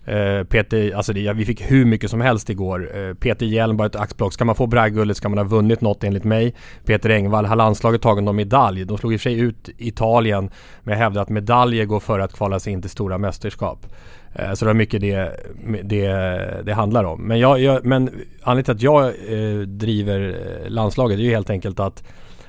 [0.06, 2.98] eh, Peter, alltså det, ja, vi fick hur mycket som helst igår.
[2.98, 4.34] Eh, Peter Hjelm, bara ett axplock.
[4.34, 6.56] Ska man få bragdguldet ska man ha vunnit något enligt mig.
[6.86, 8.86] Peter Engvall, har landslaget tagit någon medalj?
[8.86, 10.50] De slog i och för sig ut Italien,
[10.84, 13.86] men jag hävdar att medaljer går före att kvala sig in till stora mästerskap.
[14.36, 15.32] Eh, Så det är mycket det,
[15.84, 16.08] det,
[16.66, 17.22] det handlar om.
[17.22, 18.10] Men, jag, jag, men
[18.44, 22.04] anledningen till att jag eh, driver eh, landslaget är ju helt enkelt att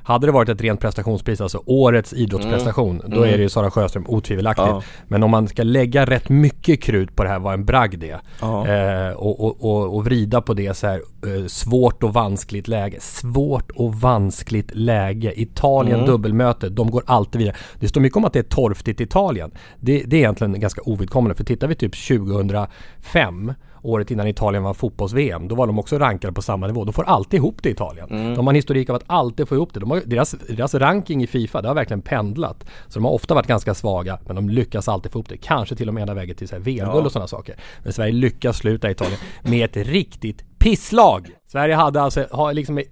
[0.07, 4.05] hade det varit ett rent prestationspris, alltså årets idrottsprestation, då är det ju Sara Sjöström
[4.09, 4.69] otvivelaktigt.
[4.69, 4.83] Ja.
[5.09, 8.21] Men om man ska lägga rätt mycket krut på det här, vad en bragd är,
[8.41, 8.67] Ja.
[8.69, 13.01] eh, och, och, och, och vrida på det så här, eh, svårt och vanskligt läge.
[13.01, 15.41] Svårt och vanskligt läge.
[15.41, 17.57] Italien dubbelmöte, de går alltid vidare.
[17.81, 19.51] Det står mycket om att det är torftigt i Italien.
[19.81, 23.53] Det, det är egentligen ganska ovidkommande, för tittar vi typ 2005
[23.87, 25.49] året innan Italien var fotbolls-VM.
[25.49, 26.85] Då var de också rankade på samma nivå.
[26.85, 28.35] De får alltid ihop det i Italien.
[28.35, 29.81] De har en historik av att alltid få ihop det.
[29.81, 32.65] De har, deras, deras ranking i Fifa, det har verkligen pendlat.
[32.89, 35.37] Så de har ofta varit ganska svaga, men de lyckas alltid få ihop det.
[35.37, 37.57] Kanske till och med ena vägen till VM-guld och sådana saker.
[37.83, 41.31] Men Sverige lyckas sluta Italien med ett riktigt pisslag!
[41.47, 42.83] Sverige hade alltså, har liksom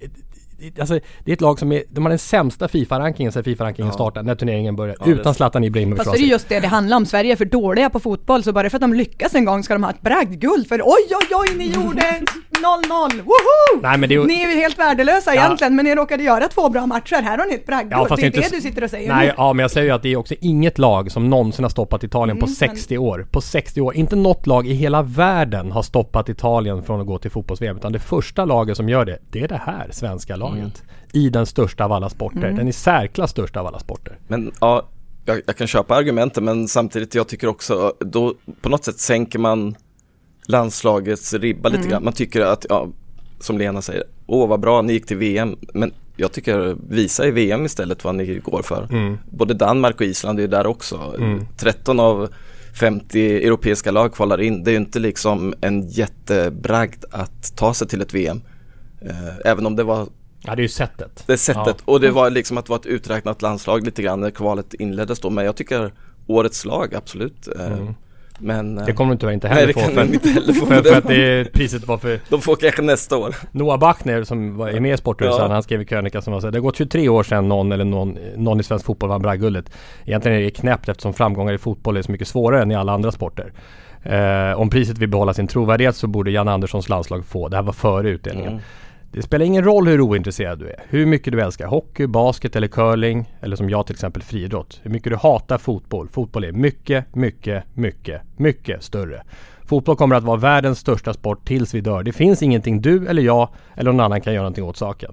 [0.79, 4.27] Alltså, det är ett lag som är, de har den sämsta Fifa-rankingen sedan Fifa-rankingen startade,
[4.27, 4.99] när turneringen började.
[5.01, 6.05] Ja, utan Zlatan Ibrahimovic.
[6.05, 7.07] Fast det är just det det handlar om.
[7.07, 9.75] Sverige är för dåliga på fotboll, så bara för att de lyckas en gång ska
[9.75, 13.83] de ha ett bragdguld för oj oj oj, ni gjorde 0-0, woho!
[13.83, 15.45] Nej, men det är ju- Ni är ju helt värdelösa Ja.
[15.45, 17.23] egentligen, men ni råkade göra två bra matcher.
[17.23, 17.93] Här har ni ett bragdguld.
[17.93, 19.33] Ja, fast det är inte det du sitter och säger Nej, nu.
[19.37, 22.05] ja men jag säger ju att det är också inget lag som någonsin har stoppat
[22.05, 23.27] Italien på Mm, 60 år.
[23.31, 23.95] På 60 år.
[23.95, 27.77] Inte något lag i hela världen har stoppat Italien från att gå till fotbolls-VM.
[27.77, 30.44] Utan det första laget som gör det, det är det här svenska laget.
[30.49, 30.71] Mm.
[31.13, 32.53] I den största av alla sporter.
[32.53, 34.19] Den i särklass största av alla sporter.
[34.29, 34.89] Men ja,
[35.25, 39.39] jag, jag kan köpa argumenten men samtidigt jag tycker också då på något sätt sänker
[39.39, 39.77] man
[40.47, 42.05] landslagets ribba lite grann.
[42.05, 42.89] Man tycker att, ja,
[43.41, 45.57] som Lena säger, åh vad bra ni gick till VM.
[45.75, 48.89] Men jag tycker visa i VM istället vad ni går för.
[49.31, 51.15] Både Danmark och Island är ju där också.
[51.57, 52.29] 13 av
[52.81, 54.65] 50 europeiska lag kvalar in.
[54.65, 58.43] Det är ju inte liksom en jättebragd att ta sig till ett VM.
[59.01, 60.09] Eh, även om det var
[60.47, 61.25] Ja, det är ju sättet.
[61.27, 61.77] det sättet.
[61.85, 65.31] Och det var liksom att vara ett uträknat landslag lite grann när kvalet inleddes då.
[65.31, 65.93] Men jag tycker
[66.27, 67.49] årets lag, absolut.
[67.61, 67.77] Eh,
[68.39, 69.81] Men eh, Det kommer du inte Nej, heller det få.
[69.81, 70.67] kan för, inte heller få.
[70.67, 73.35] för, för att det, priset var för de får kanske nästa år.
[73.53, 75.49] Noah Bachner som var, är med i Sporthuset, Ja.
[75.49, 77.73] han skrev i krönika som var så här, det har gått 23 år sedan någon
[77.73, 79.71] eller någon, någon i svensk fotboll vann bragdguldet.
[80.05, 82.93] Egentligen är det knäppt eftersom framgångar i fotboll är så mycket svårare än i alla
[82.93, 83.53] andra sporter.
[84.03, 87.63] Eh, om priset vill behålla sin trovärdighet så borde Jan Anderssons landslag få, det här
[87.63, 88.61] var före utdelningen.
[89.15, 92.69] Det spelar ingen roll hur ointresserad du är, hur mycket du älskar hockey, basket eller
[92.69, 94.81] curling eller som jag till exempel friidrott.
[94.83, 96.09] Hur mycket du hatar fotboll.
[96.09, 99.23] Fotboll är mycket, mycket, mycket, mycket större.
[99.65, 102.03] Fotboll kommer att vara världens största sport tills vi dör.
[102.03, 105.13] Det finns ingenting du eller jag eller någon annan kan göra någonting åt saken.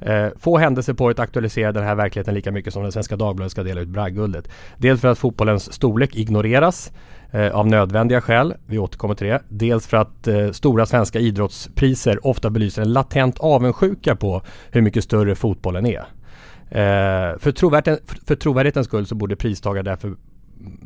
[0.00, 3.52] Eh, få händelser på ett aktualiserar den här verkligheten lika mycket som den Svenska Dagbladet
[3.52, 4.48] ska dela ut bragdguldet.
[4.76, 6.92] Dels för att fotbollens storlek ignoreras
[7.36, 9.42] eh, av nödvändiga skäl, vi återkommer till det.
[9.48, 15.04] Dels för att eh, stora svenska idrottspriser ofta belyser en latent avundsjuka på hur mycket
[15.04, 16.04] större fotbollen är.
[16.68, 20.14] Eh, för, trovärdigheten, för trovärdighetens skull så borde pristagare därför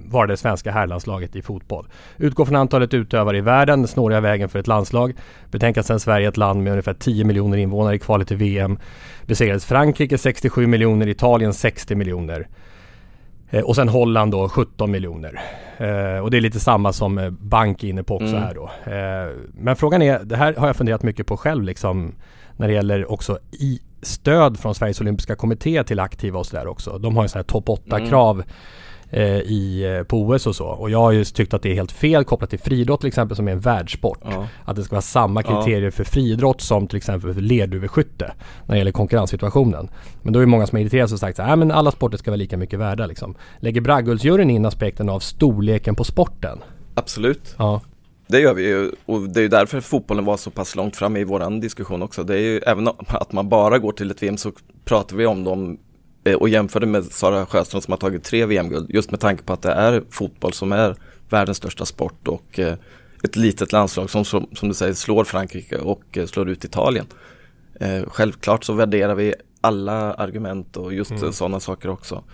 [0.07, 1.89] vara det svenska herrlandslaget i fotboll.
[2.17, 5.15] Utgå från antalet utövare i världen, den snåriga vägen för ett landslag.
[5.51, 8.37] Betänk att sedan Sverige är ett land med ungefär 10 miljoner invånare i kvalet till
[8.37, 8.79] VM.
[9.27, 12.49] Besegrades Frankrike 67 miljoner, Italien 60 miljoner.
[13.51, 15.41] Eh, och sen Holland då 17 miljoner.
[15.79, 18.43] Eh, och det är lite samma som eh, Bank är inne på också Mm.
[18.43, 18.71] här då.
[19.55, 22.15] Men frågan är, det här har jag funderat mycket på själv liksom.
[22.57, 26.99] När det gäller också i stöd från Sveriges Olympiska Kommitté till aktiva och sådär också.
[26.99, 28.45] De har ju sådana här topp 8-krav eh,
[29.19, 30.67] i, eh, på OS och så.
[30.67, 33.37] Och jag har ju tyckt att det är helt fel kopplat till friidrott till exempel
[33.37, 34.19] som är en världssport.
[34.25, 34.47] Ja.
[34.65, 35.63] Att det ska vara samma Ja.
[35.63, 38.33] kriterier för friidrott som till exempel för lerduveskytte
[38.67, 39.91] när det gäller konkurrenssituationen.
[40.23, 42.19] Men då är det många som är irriterade och sagt här, "Nej, men alla sporter
[42.19, 43.35] ska vara lika mycket värda liksom.
[43.59, 46.59] Lägger bragdguldsjuryn in aspekten av storleken på sporten?
[46.95, 47.55] Absolut.
[47.59, 47.81] Ja.
[48.27, 51.17] Det gör vi ju och det är ju därför fotbollen var så pass långt fram
[51.17, 52.23] i våran diskussion också.
[52.25, 54.53] Det är ju även att man bara går till ett VM så
[54.85, 55.77] pratar vi om dem eh,
[56.39, 58.91] och jämför det med Sara Sjöström som har tagit tre VM-guld.
[58.91, 60.97] Just med tanke på att det är fotboll som är
[61.29, 62.75] världens största sport och eh,
[63.25, 67.07] ett litet landslag som, som, som du säger slår Frankrike och eh, slår ut Italien.
[67.81, 71.33] Eh, självklart så värderar vi alla argument och just mm.
[71.33, 72.25] sådana saker också.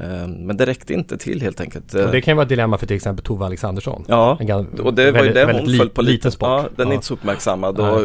[0.00, 1.94] Eh, men det räckte inte till helt enkelt.
[1.94, 4.04] Och det kan ju vara ett dilemma för till exempel Tove Alexandersson.
[4.08, 4.38] Ja,
[4.82, 6.30] och det var ju det hon föll på lite.
[6.30, 6.48] sport.
[6.48, 6.94] Ja, den är Ja.
[6.94, 7.80] inte så uppmärksammad.
[7.80, 8.00] Och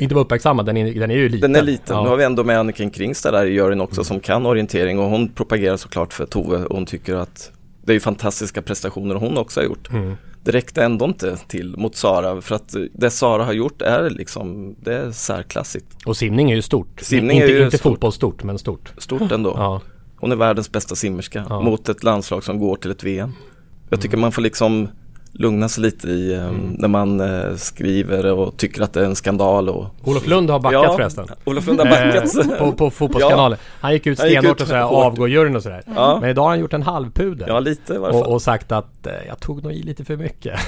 [0.00, 1.52] Inte bara uppmärksammad, den är, den är ju liten.
[1.52, 1.96] den är liten.
[1.96, 2.02] Ja.
[2.02, 5.04] Nu har vi ändå med Anniken Kringstad där i juryn också som kan orientering och
[5.10, 7.52] hon propagerar såklart för Tove och hon tycker att
[7.84, 9.90] det är ju fantastiska prestationer hon också har gjort.
[9.90, 10.16] Mm.
[10.44, 14.76] Det räckte ändå inte till mot Sara för att det Sara har gjort är liksom,
[14.80, 15.86] det är särklassigt.
[16.06, 17.00] Och simning är ju stort.
[17.00, 17.92] Simning inte, är ju inte stort.
[17.92, 18.92] fotboll stort, men stort.
[18.98, 19.54] Stort ändå.
[19.56, 19.80] Ja.
[20.16, 21.60] Hon är världens bästa simmerska Ja.
[21.60, 23.32] mot ett landslag som går till ett VM.
[23.90, 24.88] Jag tycker man får liksom
[25.32, 29.16] lugna sig lite i eh, när man eh, skriver och tycker att det är en
[29.16, 31.26] skandal och Olof Lund har backat Ja, förresten.
[31.44, 32.36] Olof Lund har backat.
[32.50, 33.58] Eh, på, på fotbollskanalen.
[33.80, 35.04] Han gick ut stenhårt och sådär, hårt.
[35.06, 35.82] avgår juryn och sådär.
[35.96, 36.18] Ja.
[36.20, 37.48] Men idag har han gjort en halvpudel.
[37.48, 38.22] Ja, lite i varje fall.
[38.22, 40.60] och, och sagt att jag tog nog i lite för mycket.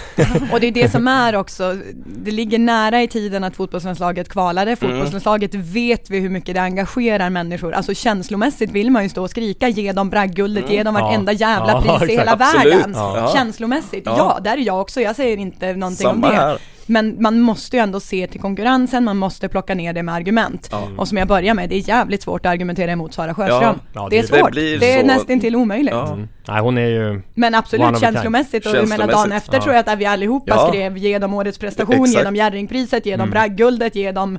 [0.53, 4.77] Och det är det som är också, det ligger nära i tiden att fotbollslandslaget kvalade.
[4.77, 7.73] Fotbollslandslaget vet vi hur mycket det engagerar människor.
[7.73, 11.03] Alltså känslomässigt vill man ju stå och skrika, ge dem bragdguldet, ge dem Ja.
[11.05, 12.75] varenda jävla Ja, pris i hela Absolut.
[12.75, 12.93] världen.
[12.95, 13.31] Ja.
[13.35, 14.39] Känslomässigt, Ja.
[14.57, 15.01] Där är jag också.
[15.01, 16.41] Jag säger inte någonting Samma om det.
[16.41, 16.59] här.
[16.87, 20.69] Men man måste ju ändå se till konkurrensen, man måste plocka ner det med argument.
[20.73, 20.89] Ja.
[20.97, 23.63] Och som jag börjar med, det är jävligt svårt att argumentera emot Sara Sjöström.
[23.63, 25.95] Ja, ja, det är det- svårt, det det, är så- nästintill omöjligt.
[25.95, 26.13] Ja.
[26.13, 26.29] Mm.
[26.49, 27.23] Nej, hon är ju...
[27.35, 29.63] Men absolut känslomässigt och jag menar dagen efter ja.
[29.63, 30.69] tror jag att vi allihopa Ja.
[30.69, 32.25] skrev ge dem årets prestation, ge Exakt.
[32.25, 33.31] dem Jerringpriset, ge dem Mm.
[33.31, 34.39] bragdguldet, ge dem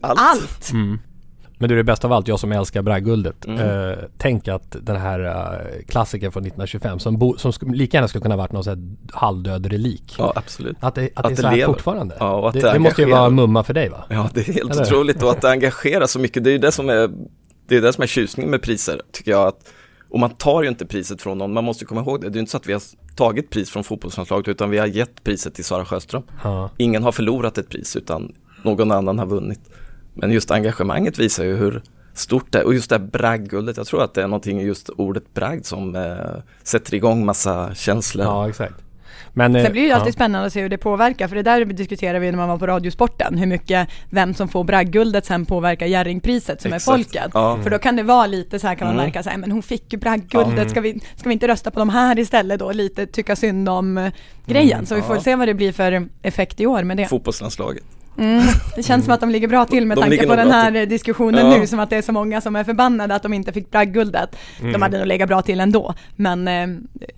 [0.00, 0.20] Allt.
[0.20, 0.70] allt.
[1.60, 3.46] Men du, det bästa av allt, jag som älskar bragdguldet.
[3.46, 3.88] Mm.
[3.90, 8.08] Eh, tänk att den här uh, klassikern från 1925 som, bo, som sk- lika gärna
[8.08, 10.14] skulle kunna varit någon sån halvdöd relik.
[10.18, 10.76] Ja, absolut.
[10.80, 11.72] Att det, att Att det är så här lever.
[11.72, 12.16] fortfarande.
[12.20, 14.04] Ja, och att det, det det måste ju vara mumma för dig va?
[14.08, 14.82] Ja, det är helt Eller?
[14.82, 16.44] otroligt och att det engagerar så mycket.
[16.44, 17.10] Det är ju det som är,
[17.68, 19.46] det är det som är tjusningen med priser, tycker jag.
[19.48, 19.72] Att,
[20.10, 22.26] och man tar ju inte priset från någon, man måste komma ihåg det.
[22.28, 22.82] Det är ju inte så att vi har
[23.16, 26.22] tagit pris från fotbollslandslaget, utan vi har gett priset till Sara Sjöström.
[26.44, 26.70] Ja.
[26.76, 28.32] Ingen har förlorat ett pris, utan
[28.64, 29.60] någon annan har vunnit.
[30.20, 31.82] Men just engagemanget visar ju hur
[32.14, 32.64] stort det är.
[32.64, 35.64] Och just det här bragdguldet, jag tror att det är någonting i just ordet bragd
[35.64, 38.26] som eh, sätter igång massa känslor.
[38.26, 38.74] ja, exakt.
[39.32, 40.12] Men, eh, Sen blir det ju alltid ja.
[40.12, 42.66] spännande att se hur det påverkar, för det där diskuterar vi när man var på
[42.66, 46.88] Radiosporten, hur mycket vem som får bragdguldet sen påverkar Jerringpriset som Exakt.
[46.88, 47.30] är folket.
[47.34, 47.58] Ja.
[47.62, 49.06] För då kan det vara lite så här kan man Mm.
[49.06, 51.78] märka så här, men hon fick ju bragdguldet, ska, vi, ska vi inte rösta på
[51.78, 52.72] de här istället då?
[52.72, 54.12] Lite tycka synd om eh,
[54.46, 55.22] grejen, så vi får Ja.
[55.22, 57.06] se vad det blir för effekt i år med det.
[57.06, 57.84] Fotbollslandslaget.
[58.20, 58.42] Mm.
[58.76, 60.88] Det känns som att de ligger bra till med De tanke på den här till.
[60.88, 61.58] diskussionen Ja.
[61.58, 64.36] nu, som att det är så många som är förbannade att de inte fick bragdguldet.
[64.60, 64.72] Mm.
[64.72, 66.66] De hade nog legat bra till ändå, men eh,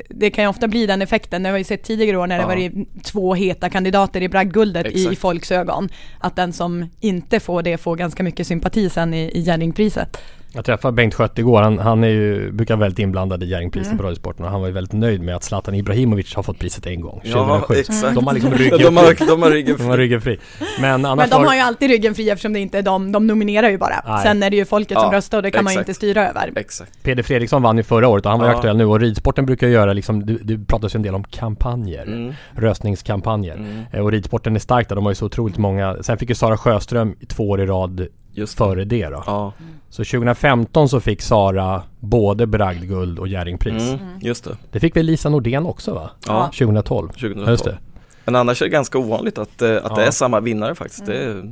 [0.08, 1.42] det kan ju ofta bli den effekten.
[1.42, 2.46] Det har vi sett tidigare år när det Ja.
[2.48, 2.72] varit
[3.04, 5.88] två heta kandidater i bragdguldet i, i folks ögon.
[6.20, 10.16] Att den som inte får det får ganska mycket sympati sen i, i Jerringpriset.
[10.54, 11.62] Jag träffade Bengt Schött igår.
[11.62, 13.98] Han, han är ju, brukar väldigt inblandad i Jerringpriset Mm.
[13.98, 16.86] på Radiosporten och han var ju väldigt nöjd med att Zlatan Ibrahimovic har fått priset
[16.86, 17.74] en gång, Ja, 2007.
[17.74, 18.14] exakt.
[18.14, 19.26] De har liksom ryggen de, har, fri.
[19.26, 20.02] de har ryggen De har fri.
[20.02, 20.38] ryggen fri.
[20.80, 23.12] Men annars Men de har- har ju alltid ryggen fri eftersom det inte är de,
[23.12, 24.02] de nominerar ju bara.
[24.06, 24.22] Nej.
[24.22, 25.88] Sen är det ju folket som Ja, röstar och det kan man ju exakt.
[25.88, 26.52] inte styra över.
[26.56, 27.02] Exakt.
[27.02, 28.56] Peder Fredriksson vann ju förra året och han var ju Ja.
[28.56, 32.02] aktuell nu och ridsporten brukar göra liksom, det, det pratas ju en del om kampanjer.
[32.06, 32.32] Mm.
[32.52, 33.54] Röstningskampanjer.
[33.54, 33.78] Mm.
[33.92, 35.96] Eh, Och ridsporten är stark där, de har ju så otroligt många.
[36.00, 38.64] Sen fick ju Sara Sjöström två år i rad Just det.
[38.64, 39.22] före det då.
[39.26, 39.52] Ja,
[39.90, 43.82] Så 2015 så fick Sara både bragdguld och Jerringpris.
[43.92, 44.56] mm, just det.
[44.72, 46.10] Det fick väl Lisa Nordén också va?
[46.26, 47.08] Ja, 2012.
[47.08, 47.48] 2012.
[47.50, 47.78] Just det.
[48.24, 50.06] Men annars är det ganska ovanligt att, eh, att det Ja.
[50.06, 51.06] är samma vinnare faktiskt.
[51.06, 51.42] Det, är- Just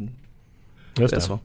[0.96, 1.20] det är det.
[1.20, 1.38] så.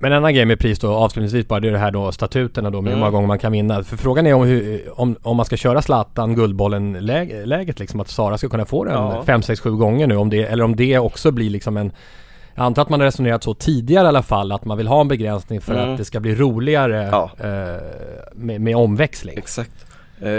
[0.00, 2.70] Men en annan grej med pris då avslutningsvis bara det är det här då statuterna
[2.70, 3.00] då med hur Mm.
[3.00, 3.82] många gånger man kan vinna.
[3.84, 8.00] För frågan är om, hur, om, om man ska köra Zlatan Guldbollen läge, läget liksom
[8.00, 9.22] att Sara ska kunna få den Ja.
[9.26, 11.92] 5, 6, 7 gånger nu om det, eller om det också blir liksom en
[12.58, 15.00] jag antar att man har resonerat så tidigare i alla fall att man vill ha
[15.00, 15.90] en begränsning för Mm.
[15.92, 17.30] att det ska bli roligare Ja.
[17.38, 17.82] eh,
[18.34, 19.38] med, med omväxling.
[19.38, 19.70] Exakt.
[20.20, 20.30] Eh,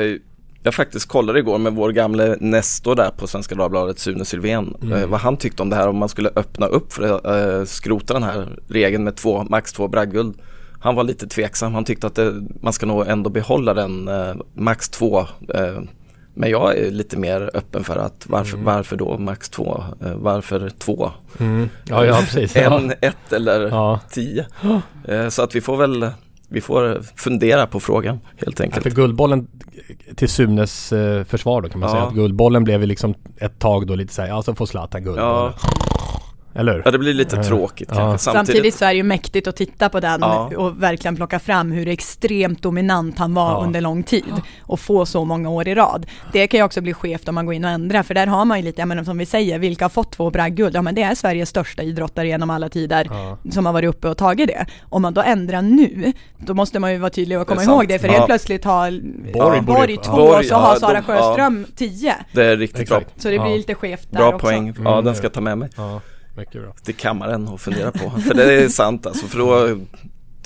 [0.63, 4.93] jag faktiskt kollade igår med vår gamle Nestor där på Svenska Dagbladet, Sune Sylvén, Mm.
[4.99, 7.65] eh, vad han tyckte om det här om man skulle öppna upp för att eh,
[7.65, 10.36] skrota den här regeln med två, max två bragdguld.
[10.82, 14.34] Han var lite tveksam, han tyckte att det, man ska nog ändå behålla den eh,
[14.53, 15.28] max två.
[16.40, 18.66] Eh, men jag är lite mer öppen för att varför, Mm.
[18.66, 19.84] varför då max två?
[20.06, 21.12] Eh, varför två?
[21.40, 21.70] Mm.
[21.86, 22.56] Ja, ja precis.
[22.56, 22.80] Ja.
[22.80, 24.00] En, ett eller Ja.
[24.12, 24.46] tio?
[25.08, 26.10] Eh, så att vi får väl
[26.52, 28.84] vi får fundera på frågan helt Ja, enkelt.
[28.84, 29.48] för Guldbollen
[30.16, 31.96] till Sunes eh, försvar då kan man Ja.
[31.96, 35.30] säga att Guldbollen blev liksom ett tag då lite såhär, ja så får Zlatan Guldbollen.
[35.36, 35.54] Ja,
[36.54, 36.82] Eller hur?
[36.86, 37.43] Ja det blir lite Ja.
[37.43, 38.18] tråkigt Ja.
[38.18, 38.76] Samtidigt, samtidigt.
[38.76, 40.52] så är det ju mäktigt att titta på den Ja.
[40.58, 43.64] och verkligen plocka fram hur extremt dominant han var Ja.
[43.66, 46.06] under lång tid och få så många år i rad.
[46.34, 48.45] Det kan ju också bli skevt om man går in och ändrar för där har
[48.45, 50.76] man ju lite, ja men som vi säger, vilka har fått två bragdguld?
[50.76, 53.38] Ja men det är Sveriges största idrottare genom alla tider Ja.
[53.52, 54.66] som har varit uppe och tagit det.
[54.89, 57.88] Om man då ändrar nu, då måste man ju vara tydlig och komma Det ihåg
[57.88, 58.14] det för Ja.
[58.14, 58.91] helt plötsligt har
[59.34, 62.16] Borg Borg, två Borg, och så har Sara de- Sjöström tio.
[62.34, 63.22] Det är riktigt Exakt.
[63.22, 63.56] Så det blir Ja.
[63.58, 64.28] lite skevt där bra.
[64.28, 64.47] Bra också.
[64.47, 64.74] poäng.
[64.84, 65.06] Ja Mm.
[65.06, 66.02] den ska jag ta med mig Ja,
[66.40, 66.74] mycket bra.
[66.84, 68.10] till kammaren och fundera på.
[68.28, 69.26] För det är sant alltså.
[69.28, 69.78] För då,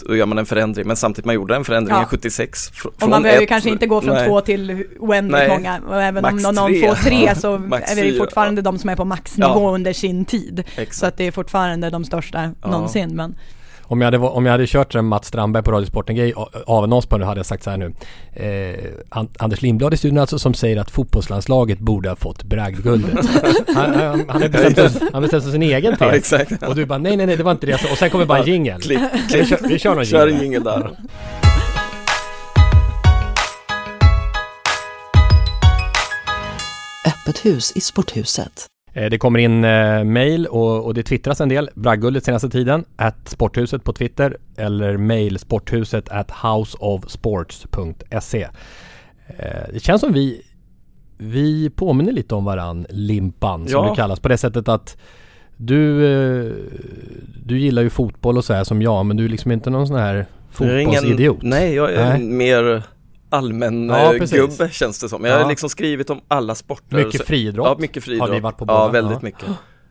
[0.08, 0.88] då gör man en förändring.
[0.88, 2.04] Men samtidigt man gjorde en förändring Ja.
[2.04, 2.72] i 76.
[2.74, 4.28] fr- Och man behöver ju ett- kanske inte gå från nej.
[4.28, 5.50] två till oändligt Nej.
[5.50, 5.82] många.
[5.88, 6.88] Och även om Max någon, någon tre.
[6.88, 9.76] får tre så är det fortfarande de som är på maxnivå Ja.
[9.76, 10.60] under sin tid.
[10.76, 10.96] Exakt.
[10.96, 12.70] Så att det är fortfarande de största Ja.
[12.72, 13.16] någonsin.
[13.16, 13.36] Men
[13.94, 16.34] Om jag hade, om jag hade kört en Mats Strandberg på Radiosporten grej
[16.66, 17.94] avannons på det hade jag sagt så här nu.
[18.34, 18.80] Eh,
[19.10, 23.14] An- Anders Lindblad i studion alltså som säger att fotbollslandslaget borde ha fått bragdguldet.
[23.76, 26.16] han, han, han har bestämt sig- han har bestämt sig sin egen Ja tes.
[26.34, 26.64] exakt.
[26.64, 27.74] Och du bara nej nej nej det var inte det.
[27.92, 28.82] Och sen kommer bara en jingel.
[28.82, 29.00] Klick,
[29.34, 30.44] Vi kör, vi kör någon kör en jingle.
[30.44, 30.92] jingel där.
[37.08, 38.66] Öppet hus i sporthuset.
[38.94, 41.70] Eh, Det kommer in eh, mail och, och det twittras en del.
[41.76, 42.86] Bragdguldet senaste tiden.
[42.96, 44.38] At Sporthuset på Twitter.
[44.58, 48.42] Eller mail sporthuset at houseofsports.se.
[49.38, 50.42] Eh, det känns som vi
[51.18, 53.90] vi påminner lite om varann, Limpan som Ja.
[53.90, 54.20] det kallas.
[54.20, 54.98] På det sättet att
[55.58, 56.00] du,
[57.46, 59.88] du gillar ju fotboll och så här som jag men du är liksom inte någon
[59.88, 60.26] sån här är
[60.78, 61.38] ingen- fotbollsidiot.
[61.42, 62.24] Nej, jag är Nej.
[62.24, 62.84] mer
[63.34, 65.26] allmän Ja, eh, gubbe känns det som.
[65.26, 65.48] Jag har Ja.
[65.50, 66.98] liksom skrivit om alla sporter.
[67.06, 67.66] Mycket friidrott.
[67.68, 68.30] Ja, mycket friidrott.
[68.30, 68.92] Har vi varit på Ja, båda?
[68.92, 69.20] väldigt Ja.
[69.22, 69.48] mycket.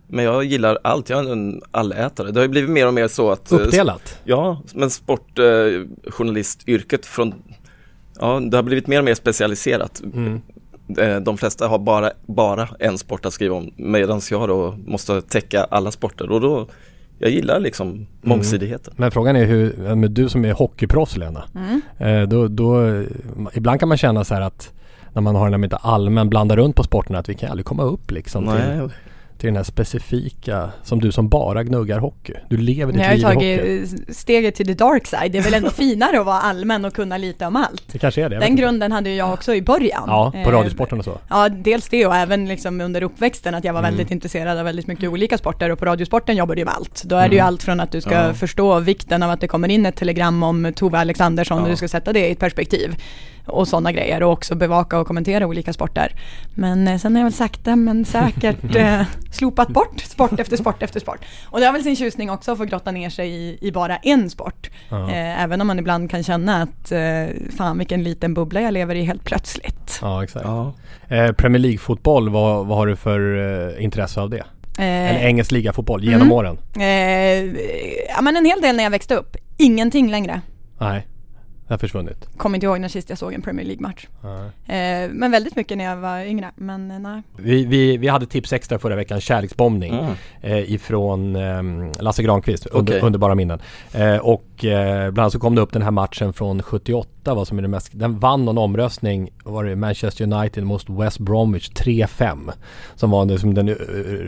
[0.08, 2.30] Men jag gillar allt, jag är en allätare.
[2.30, 4.18] Det har ju blivit mer och mer så att eh, Uppdelat.
[4.24, 7.34] Ja, men sportjournalistyrket från
[8.20, 10.02] Ja, det har blivit mer och mer specialiserat.
[10.14, 10.40] Mm.
[10.98, 15.22] Eh, De flesta har bara, bara en sport att skriva om medan jag då måste
[15.22, 16.66] täcka alla sporter och då
[17.22, 18.94] jag gillar liksom mångsidigheten.
[18.96, 21.44] Men frågan är hur, men du som är hockeyproffs Lena.
[21.98, 23.02] Eh, då, då,
[23.52, 24.72] ibland kan man känna så här att
[25.12, 27.82] när man har den här allmän blandar runt på sporterna att vi kan aldrig komma
[27.82, 28.88] upp liksom till, Nej,
[29.42, 32.32] till den här specifika som du som bara gnuggar hockey.
[32.48, 33.56] Du lever ditt har liv i hockey.
[33.58, 35.32] tagit steget till the dark side.
[35.32, 37.82] Det är väl ändå finare att vara allmän och kunna lite om allt.
[37.92, 38.34] Det kanske är det.
[38.34, 38.62] jag Den inte.
[38.62, 40.04] grunden hade ju jag också i början.
[40.06, 41.18] Ja, på Eh, Radiosporten och så.
[41.28, 43.90] Ja, dels det och även liksom under uppväxten att jag var Mm.
[43.90, 47.02] väldigt intresserad av väldigt mycket olika sporter och på Radiosporten jobbar du ju med allt.
[47.04, 47.46] Då är det ju Mm.
[47.46, 48.34] allt från att du ska Ja.
[48.34, 51.70] förstå vikten av att det kommer in ett telegram om Tove Alexandersson och Ja.
[51.70, 52.94] du ska sätta det i ett perspektiv
[53.46, 56.14] och sådana grejer och också bevaka och kommentera olika sporter.
[56.54, 60.82] Men eh, sen har jag väl sakta men säkert eh, slopat bort sport efter sport
[60.82, 61.18] efter sport.
[61.46, 63.96] Och det har väl sin tjusning också att få grotta ner sig i, i bara
[63.96, 64.70] en sport.
[64.88, 65.10] Ja.
[65.10, 67.00] Eh, även om man ibland kan känna att eh,
[67.56, 69.98] fan vilken liten bubbla jag lever i helt plötsligt.
[70.02, 70.46] Ja, exakt.
[70.46, 70.72] Ja.
[71.08, 73.36] Eh, Premier League-fotboll, vad, vad har du för
[73.76, 74.44] eh, intresse av det?
[74.78, 76.32] Eller Eh, engelsk liga-fotboll genom mm.
[76.32, 76.58] åren?
[76.76, 76.84] Eh,
[78.08, 79.36] ja men en hel del när jag växte upp.
[79.58, 80.40] Ingenting längre.
[80.78, 81.06] Nej,
[81.72, 82.28] har försvunnit.
[82.36, 84.06] Kommer inte ihåg när sist jag såg en Premier League-match.
[84.66, 86.50] Eh, men väldigt mycket när jag var yngre.
[86.56, 87.22] Men eh, nej.
[87.36, 89.94] Vi, vi, vi hade tips extra förra veckan, kärleksbombning.
[89.94, 90.14] Mm.
[90.40, 93.06] eh, ifrån eh, Lasse Granqvist, under, Okej.
[93.06, 93.60] underbara minnen.
[93.92, 97.48] Eh, och eh, bland annat så kom det upp den här matchen från 78, vad
[97.48, 101.70] som är det mest, den vann någon omröstning, var det Manchester United mot West Bromwich
[101.70, 102.52] 3-5.
[102.94, 103.74] Som var det som den eh,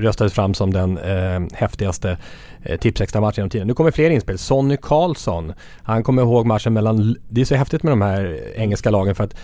[0.01, 2.19] röstades fram som den eh, häftigaste
[2.63, 3.67] eh, tips matchen genom tiden.
[3.67, 4.39] Nu kommer fler inspel.
[4.39, 8.91] Sonny Karlsson, han kommer ihåg matchen mellan, det är så häftigt med de här engelska
[8.91, 9.35] lagen för att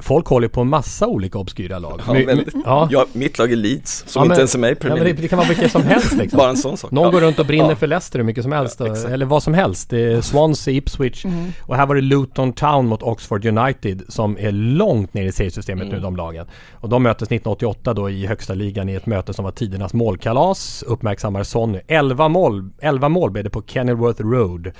[0.00, 2.00] Folk håller på en massa olika obskyra lag.
[2.06, 2.88] Ja, my- ja.
[2.90, 5.04] Ja, mitt lag är Leeds, som Ja, inte men- ens är med i Premier men
[5.04, 5.22] det, League.
[5.22, 6.36] det kan vara vilket som helst liksom.
[6.38, 6.90] Bara en sån sak.
[6.90, 7.10] Någon Ja.
[7.10, 7.76] går runt och brinner Ja.
[7.76, 8.76] för Leicester hur mycket som helst.
[8.80, 9.12] Ja, och- exakt.
[9.12, 9.90] eller vad som helst.
[9.90, 11.24] Det är Swansea, Ipswich
[11.62, 15.84] och här var det Luton Town mot Oxford United som är långt ner i seriesystemet
[15.84, 15.96] Mm.
[15.96, 16.46] nu de lagen.
[16.72, 20.82] Och de möttes 1988 då i högsta ligan i ett möte som var tidernas målkalas.
[20.86, 21.80] Uppmärksammar Sonny.
[21.88, 24.70] 11 mål, 11 mål blev det på Kenilworth Road.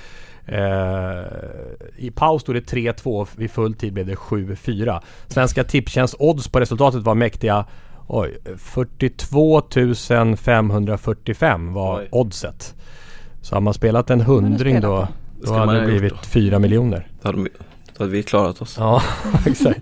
[0.45, 1.23] Eh,
[1.97, 4.99] I paus stod det 3-2, vid full tid blev det 7-4.
[5.27, 7.65] Svenska Tipstjänst odds på resultatet var mäktiga
[8.07, 9.61] Oj, 42
[10.37, 12.07] 545 var Oj.
[12.11, 12.75] oddset.
[13.41, 15.07] Så har man spelat en hundring då,
[15.43, 16.17] då hade det blivit då.
[16.23, 17.07] 4 miljoner.
[17.21, 17.49] Då hade, vi-
[17.97, 18.75] då hade vi klarat oss.
[18.79, 19.01] Ja,
[19.45, 19.79] exakt.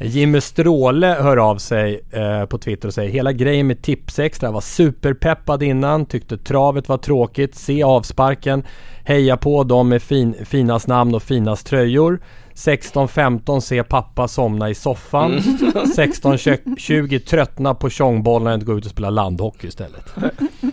[0.00, 4.60] Jimmy Stråle hör av sig eh, på Twitter och säger Hela grejen med Tipsextra var
[4.60, 8.62] superpeppad innan, tyckte travet var tråkigt, se avsparken,
[9.04, 12.20] heja på dem med fin, finast namn och finast tröjor.
[12.54, 15.32] 16-15 se pappa somna i soffan.
[15.96, 20.04] 16-20 tröttna på tjongbollarna och gå ut och spela landhockey istället.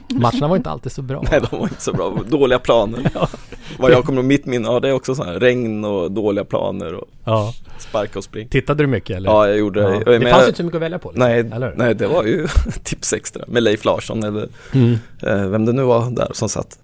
[0.10, 1.24] Matcherna var inte alltid så bra.
[1.32, 2.18] Nej, de var inte så bra.
[2.28, 3.12] Dåliga planer.
[3.80, 6.46] Vad jag kommer ihåg, mitt minne, ja det är också så här regn och dåliga
[6.46, 7.54] planer och Ja.
[7.80, 8.48] sparka och spring.
[8.48, 9.30] Tittade du mycket eller?
[9.30, 9.90] Ja, jag gjorde Ja.
[9.90, 9.98] det.
[10.12, 11.10] Det Men fanns jag- inte så mycket att välja på.
[11.12, 12.48] liksom, Nej, nej, det var ju
[12.84, 14.94] tips extra med Leif Larsson eller Mm.
[15.24, 16.78] eh, vem det nu var där som satt.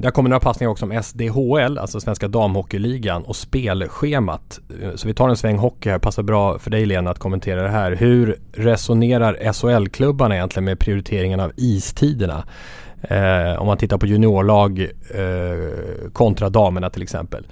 [0.00, 4.60] Där kommer några passningar också om SDHL, alltså Svenska Damhockeyligan och spelschemat.
[4.82, 7.62] Eh, så vi tar en sväng hockey här, passar bra för dig Lena att kommentera
[7.62, 7.92] det här.
[7.92, 12.44] Hur resonerar SHL-klubbarna egentligen med prioriteringen av istiderna?
[13.02, 17.46] Eh, om man tittar på juniorlag eh, kontra damerna till exempel.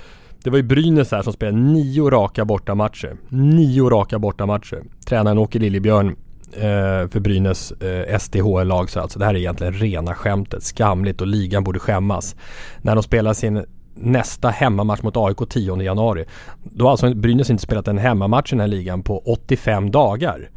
[0.44, 3.16] Det var ju Brynäs här som spelade nio raka bortamatcher.
[3.28, 4.82] Nio raka bortamatcher.
[5.06, 6.16] Tränaren Åke Liljebjörn
[6.52, 10.62] eh, för Brynäs eh, SDHL-lag så alltså det här är egentligen rena skämtet.
[10.62, 12.36] Skamligt och ligan borde skämmas.
[12.82, 16.24] När de spelar sin nästa hemmamatch mot AIK 10 januari.
[16.62, 20.50] Då har alltså Brynäs inte spelat en hemmamatch i den här ligan på 85 dagar.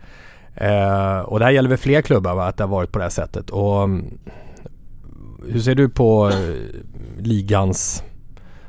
[0.55, 2.47] Eh, och det här gäller väl fler klubbar va?
[2.47, 3.49] Att det har varit på det här sättet.
[3.49, 4.17] Och mm,
[5.49, 6.55] hur ser du på eh,
[7.17, 8.03] ligans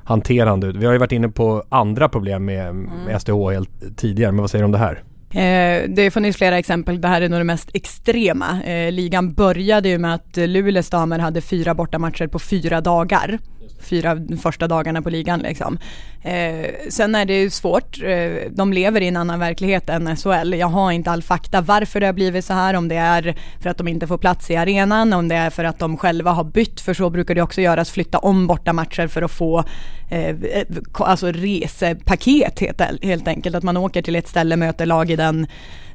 [0.04, 0.72] hanterande?
[0.72, 3.66] Vi har ju varit inne på andra problem med, med SDHL
[3.96, 5.02] tidigare, men vad säger du om det här?
[5.34, 8.62] Eh, det har funnits flera exempel, det här är nog det mest extrema.
[8.62, 13.38] Eh, ligan började ju med att Luleås damer hade fyra bortamatcher på fyra dagar.
[13.80, 15.78] Fyra första dagarna på ligan liksom.
[16.22, 20.54] Eh, sen är det ju svårt, eh, de lever i en annan verklighet än SHL.
[20.54, 23.70] Jag har inte all fakta varför det har blivit så här, om det är för
[23.70, 26.44] att de inte får plats i arenan, om det är för att de själva har
[26.44, 29.64] bytt, för så brukar det också göras, flytta om bortamatcher för att få
[30.10, 33.56] eh, eh alltså resepaket helt, helt enkelt.
[33.56, 35.46] Att man åker till ett ställe, möter lag i den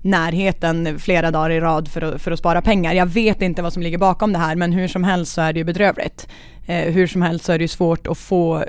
[0.01, 2.93] närheten flera dagar i rad för att, för att spara pengar.
[2.93, 5.53] Jag vet inte vad som ligger bakom det här men hur som helst så är
[5.53, 6.27] det ju bedrövligt.
[6.69, 8.63] Eh, hur som helst så är det ju svårt att få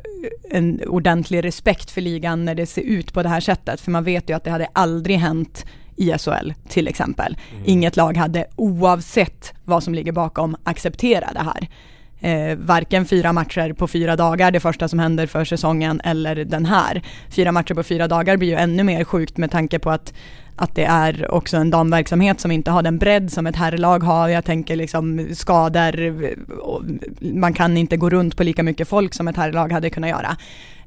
[0.51, 3.81] en ordentlig respekt för ligan när det ser ut på det här sättet.
[3.81, 7.37] För man vet ju att det hade aldrig hänt i SHL till exempel.
[7.65, 11.69] Inget lag hade oavsett vad som ligger bakom acceptera det här.
[12.21, 16.67] Eh, varken fyra matcher på fyra dagar, det första som händer för säsongen, eller den
[16.67, 17.03] här.
[17.31, 20.15] Fyra matcher på fyra dagar blir ju ännu mer sjukt med tanke på att,
[20.59, 24.29] att det är också en damverksamhet som inte har den bredd som ett herrlag har.
[24.29, 26.35] Jag tänker liksom skador,
[27.39, 30.37] man kan inte gå runt på lika mycket folk som ett herrlag hade kunnat göra.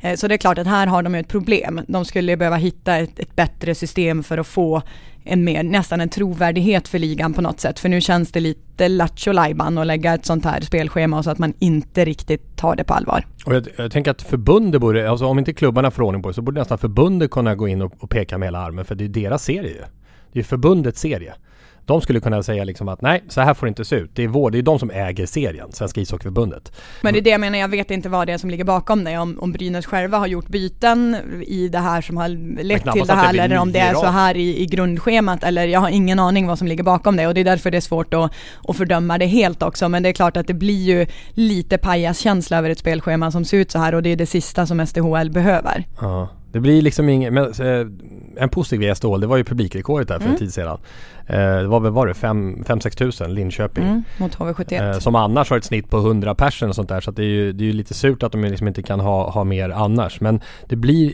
[0.01, 1.81] Eh, så det är klart att här har de ju ett problem.
[1.87, 4.81] De skulle behöva hitta ett, ett bättre system för att få
[5.23, 7.79] en mer, nästan en trovärdighet för ligan på något sätt.
[7.79, 11.37] För nu känns det lite lattjo lajban att lägga ett sånt här spelschema så att
[11.37, 13.25] man inte riktigt tar det på allvar.
[13.45, 16.33] Och jag, jag tänker att förbundet borde, alltså om inte klubbarna får ordning på det
[16.33, 19.03] så borde nästan förbundet kunna gå in och, och peka med hela armen för det
[19.03, 19.83] är deras serie ju.
[20.31, 21.33] Det är förbundets serie.
[21.91, 24.11] De skulle kunna säga liksom att nej, så här får det inte se ut.
[24.13, 26.71] Det är vår, det är de som äger serien, Svenska ishockeyförbundet.
[27.01, 29.03] Men det är det jag menar, jag vet inte vad det är som ligger bakom
[29.03, 29.17] det.
[29.17, 31.17] Om, om Brynäs själva har gjort byten
[31.47, 32.27] i det här som har
[32.63, 35.43] lett till det det här blir eller om det är så här i, i grundschemat
[35.43, 37.77] eller jag har ingen aning vad som ligger bakom det och det är därför det
[37.77, 38.31] är svårt att,
[38.67, 39.89] att fördöma det helt också.
[39.89, 43.57] Men det är klart att det blir ju lite pajaskänsla över ett spelschema som ser
[43.57, 45.85] ut så här och det är det sista som SDHL behöver.
[46.01, 46.29] Ja.
[46.51, 47.87] Det blir liksom ingen, men, eh,
[48.43, 50.79] en positiv i Stål, det var ju publikrekordet där för en tid sedan.
[51.31, 53.83] Eh, det var väl, var det 5-6 tusen, Linköping.
[53.83, 54.91] Mm, mot HV71.
[54.91, 57.01] Eh, som annars har ett snitt på 100 personer och sånt där.
[57.01, 59.43] Så det är ju, det är lite surt att de liksom inte kan ha, ha
[59.43, 60.21] mer annars.
[60.21, 61.13] Men det blir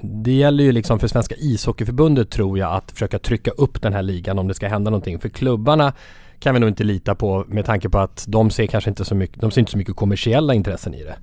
[0.00, 4.02] det gäller ju liksom för Svenska ishockeyförbundet tror jag att försöka trycka upp den här
[4.02, 5.18] ligan om det ska hända någonting.
[5.18, 5.92] För klubbarna
[6.38, 9.14] kan vi nog inte lita på med tanke på att de ser kanske inte så
[9.14, 11.16] mycket, de ser inte så mycket kommersiella intressen i det.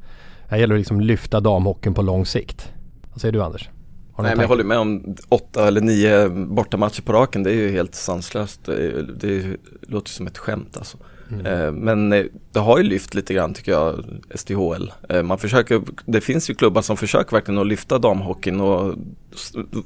[0.48, 2.72] Här gäller det liksom lyfta damhockeyn på lång sikt.
[3.12, 3.70] Vad säger du Anders?
[4.18, 7.72] Nej men jag håller med om åtta eller nio bortamatcher på raken, det är ju
[7.72, 8.66] helt sanslöst.
[8.66, 10.98] Det, det låter som ett skämt alltså.
[11.32, 11.46] Mm.
[11.46, 14.06] Eh, Men eh, det har ju lyft lite grann tycker jag,
[14.36, 14.92] SDHL.
[15.10, 18.96] Eh, Man försöker, det finns ju klubbar som försöker verkligen att lyfta damhockeyn och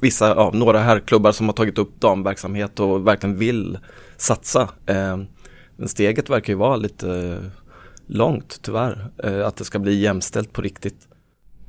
[0.01, 3.78] vissa, ja, några herrklubbar som har tagit upp damverksamhet och verkligen vill
[4.17, 4.69] satsa.
[5.75, 7.38] Men steget verkar ju vara lite
[8.07, 9.09] långt tyvärr,
[9.45, 11.07] att det ska bli jämställt på riktigt.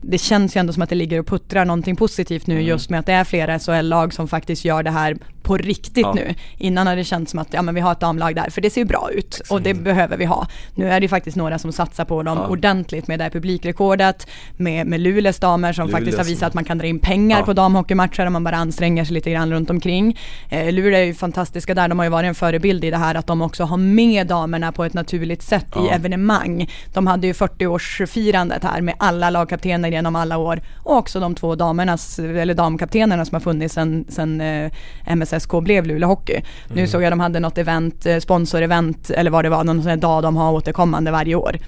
[0.01, 2.67] Det känns ju ändå som att det ligger och puttrar någonting positivt nu Mm.
[2.67, 6.13] just med att det är flera SHL-lag som faktiskt gör det här på riktigt Ja.
[6.15, 6.35] nu.
[6.59, 8.71] Innan har det känts som att ja, men vi har ett damlag där, för det
[8.71, 10.47] ser ju bra ut och det behöver vi ha.
[10.75, 12.47] Nu är det ju faktiskt några som satsar på dem Ja.
[12.49, 14.27] ordentligt med det här publikrekordet,
[14.57, 16.99] med, med Luleås damer som Luleå faktiskt har som- visat att man kan dra in
[16.99, 17.45] pengar Ja.
[17.45, 20.19] på damhockeymatcher om man bara anstränger sig lite grann runt omkring.
[20.51, 23.15] Eh, Luleå är ju fantastiska där, de har ju varit en förebild i det här
[23.15, 26.71] att de också har med damerna på ett naturligt sätt i evenemang.
[26.95, 31.55] De hade ju 40-årsfirandet här med alla lagkaptener genom alla år och också de två
[31.55, 34.71] damernas, eller damkaptenerna som har funnits sedan, sedan eh,
[35.07, 36.43] MSSK blev Luleå Hockey.
[36.75, 39.91] Nu såg jag de hade något event, eh, sponsorevent eller vad det var, någon sån
[39.91, 41.59] här dag de har återkommande varje år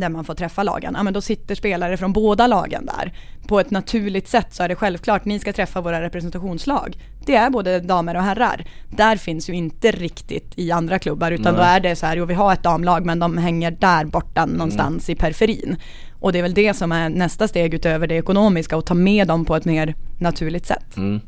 [0.00, 0.94] där man får träffa lagen.
[0.96, 3.12] Ja men då sitter spelare från båda lagen där.
[3.48, 6.98] På ett naturligt sätt så är det självklart, ni ska träffa våra representationslag.
[7.26, 8.64] Det är både damer och herrar.
[8.90, 12.24] Där finns ju inte riktigt i andra klubbar utan då är det så här, jo
[12.24, 15.76] vi har ett damlag men de hänger där borta någonstans i periferin.
[16.20, 19.28] Och det är väl det som är nästa steg utöver det ekonomiska och ta med
[19.28, 20.96] dem på ett mer naturligt sätt.
[20.96, 21.20] Mm.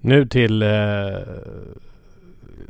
[0.00, 0.68] Nu till eh,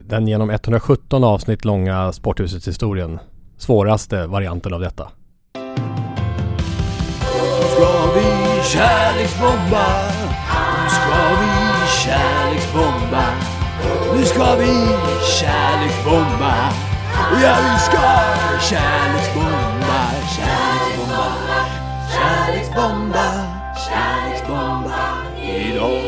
[0.09, 3.19] den genom 117 avsnitt långa Sporthusets historien
[3.59, 5.11] svåraste varianten av detta.
[7.79, 9.87] ska vi kärleksbomba
[10.83, 11.49] Nu ska vi
[12.05, 13.25] kärleksbomba
[14.14, 14.73] Nu ska vi
[15.41, 16.55] kärleksbomba
[17.43, 18.01] Ja vi ska
[18.61, 19.47] kärleksbomba
[20.37, 21.64] Kärleksbomba
[22.14, 23.24] Kärleksbomba
[23.89, 25.01] Kärleksbomba
[25.43, 26.03] Idag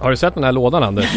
[0.00, 1.16] Har du sett den här lådan Anders?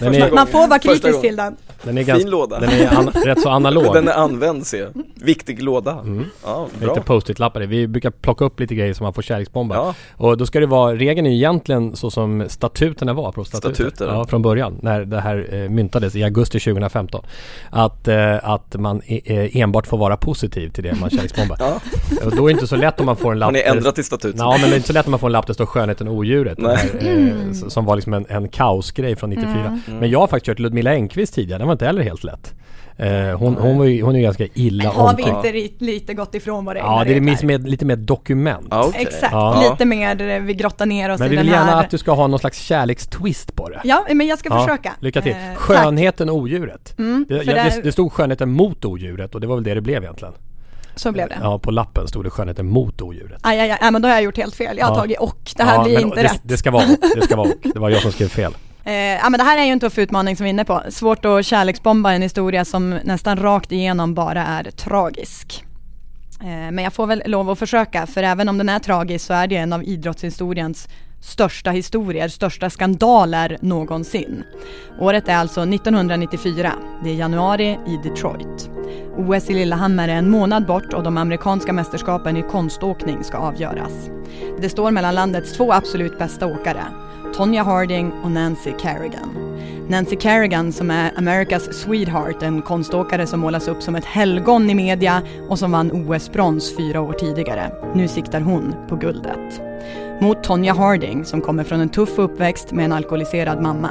[0.00, 1.56] Är, Man får vara kritisk till den.
[1.82, 2.60] Den är, Fin ganska, låda.
[2.60, 3.84] den är an, rätt så analog.
[3.94, 4.90] Den är använd ser jag.
[5.14, 5.98] Viktig låda.
[6.44, 6.88] Ja, bra.
[6.88, 7.60] Lite post-it-lappar.
[7.60, 9.74] Vi brukar plocka upp lite grejer som man får kärleksbomba.
[9.74, 9.94] Ja.
[10.16, 13.74] Och då ska det vara, regeln är ju egentligen så som statuterna var, proffsstatuter.
[13.74, 14.06] Statuter.
[14.06, 14.78] Ja, från början.
[14.82, 17.24] När det här eh, myntades i augusti 2015.
[17.70, 21.56] Att, eh, att man e- eh, enbart får vara positiv till det man kärleksbombar.
[21.70, 21.80] Ja.
[22.24, 23.98] Och då är det inte så lätt om man får en lapp Har ni ändrat
[23.98, 24.38] i statuten?
[24.40, 25.66] Ja men det är inte så lätt om man får en lapp där det står
[25.66, 26.58] skönheten och odjuret.
[26.62, 29.80] Här, eh, som var liksom en, en kaosgrej från 94.
[29.86, 32.54] Men jag har faktiskt kört Ludmilla Engqvist tidigare, var inte heller helt lätt.
[32.96, 36.34] Eh, hon, hon, var ju, hon är ju ganska illa Har vi inte lite gått
[36.34, 38.66] ifrån våra Ja egna det är mis- med, lite mer dokument.
[38.70, 39.00] Ja, okej.
[39.02, 39.70] Exakt, Ja.
[39.70, 41.90] lite mer eh, vi grottar ner oss Men i vi den vill gärna här att
[41.90, 43.80] du ska ha någon slags kärlekstwist på det.
[43.84, 44.92] Ja, men jag ska Ja, försöka.
[45.00, 45.32] Lycka till.
[45.32, 45.58] Eh, tack.
[45.58, 46.98] Skönheten och odjuret.
[46.98, 49.64] Mm, Det, för ja, det- det, det stod skönheten mot odjuret och det var väl
[49.64, 50.34] det det blev egentligen.
[50.94, 51.38] Så blev det.
[51.42, 53.38] Ja, på lappen stod det skönheten mot odjuret.
[53.42, 54.78] Aj, aj, aj, men då har jag gjort helt fel.
[54.78, 55.00] Jag har Ja.
[55.00, 55.50] tagit och.
[55.56, 56.40] Det här Ja, blir men inte det, rätt.
[56.42, 56.88] Det ska vara och.
[57.16, 57.54] Det ska vara och.
[57.74, 58.52] Det var jag som skrev fel.
[58.84, 60.82] Eh, ja men det här är ju en tuff utmaning som vi är inne på.
[60.88, 65.64] Svårt att kärleksbomba en historia som nästan rakt igenom bara är tragisk.
[66.40, 69.34] Eh, men jag får väl lov att försöka, för även om den är tragisk så
[69.34, 70.88] är det en av idrottshistoriens
[71.20, 74.44] största historier, största skandaler någonsin.
[75.00, 76.72] Året är alltså 1994.
[77.04, 78.70] Det är januari i Detroit.
[79.16, 84.10] OS i Lillehammer är en månad bort och de amerikanska mästerskapen i konståkning ska avgöras.
[84.60, 86.84] Det står mellan landets två absolut bästa åkare,
[87.34, 89.56] Tonya Harding och Nancy Kerrigan.
[89.88, 94.74] Nancy Kerrigan som är America's Sweetheart, en konståkare som målas upp som ett helgon i
[94.74, 97.72] media och som vann OS-brons fyra år tidigare.
[97.94, 99.62] Nu siktar hon på guldet.
[100.20, 103.90] Mot Tonya Harding som kommer från en tuff uppväxt med en alkoholiserad mamma.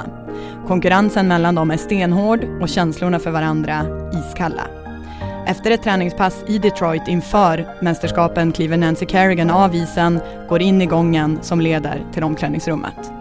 [0.67, 4.63] Konkurrensen mellan dem är stenhård och känslorna för varandra iskalla.
[5.47, 10.19] Efter ett träningspass i Detroit inför mästerskapen kliver Nancy Kerrigan av isen,
[10.49, 13.18] går in i gången som leder till omklädningsrummet.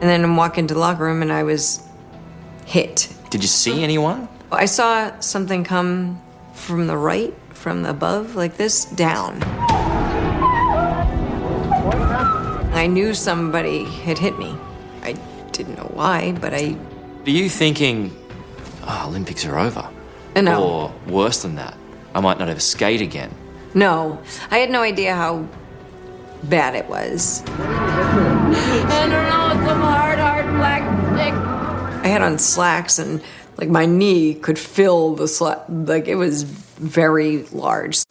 [0.00, 1.86] And then I'm walking to the locker room and I was
[2.66, 3.08] hit.
[3.30, 4.28] Did you see anyone?
[4.52, 6.22] I saw something come
[6.52, 9.42] from the right, from above, like this, down.
[12.72, 14.56] I knew somebody had hit me.
[15.02, 15.12] I
[15.52, 16.76] didn't know why, but I.
[17.26, 18.14] Are you thinking,
[18.82, 19.88] oh, Olympics are over?
[20.36, 20.62] Uh, no.
[20.62, 21.76] Or worse than that,
[22.14, 23.32] I might not ever skate again.
[23.74, 25.46] No, I had no idea how
[26.44, 27.42] bad it was.
[29.74, 30.82] I some hard, hard black
[31.14, 31.34] stick.
[32.04, 33.20] I had on slacks and
[33.56, 35.58] like my knee could fill the slack.
[35.68, 36.42] Like it was
[36.78, 38.04] very large.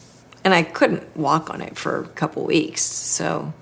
[0.44, 2.82] And I couldn't walk on it for a couple weeks.
[2.82, 3.54] So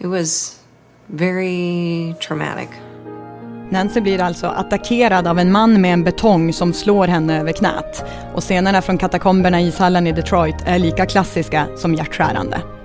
[0.00, 0.58] it was
[1.06, 2.68] very traumatic.
[3.70, 8.04] Nancy blir alltså attackerad av en man med en betong som slår henne över knät.
[8.34, 12.77] Och scenerna från katakomberna i ishallen i Detroit är lika klassiska som hjärtskärande.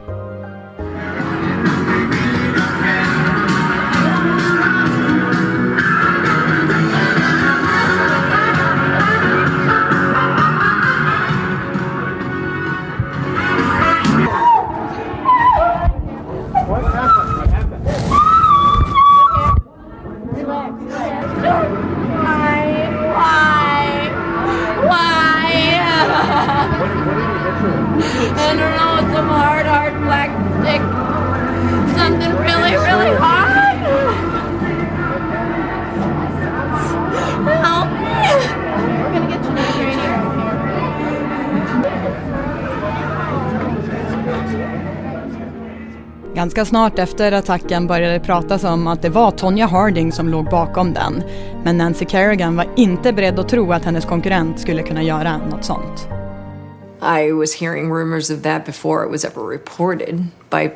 [46.54, 50.50] Ganska snart efter attacken började det pratas om att det var Tonya Harding som låg
[50.50, 51.24] bakom den.
[51.64, 55.66] Men Nancy Kerrigan var inte beredd att tro att hennes konkurrent skulle kunna göra något
[55.66, 56.08] sånt.
[57.02, 60.72] I was hearing rumors of that before it was ever reported by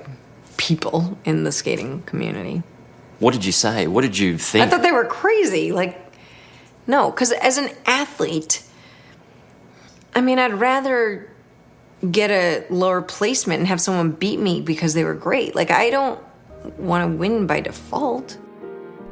[0.69, 2.61] people in the skating community.
[3.19, 3.87] What did you say?
[3.87, 4.65] What did you think?
[4.65, 5.71] I thought they were crazy.
[5.71, 5.95] Like,
[6.87, 8.63] no, because as an athlete,
[10.15, 11.29] I mean, I'd rather
[12.11, 15.55] get a lower placement and have someone beat me because they were great.
[15.55, 16.19] Like, I don't
[16.77, 18.37] want to win by default.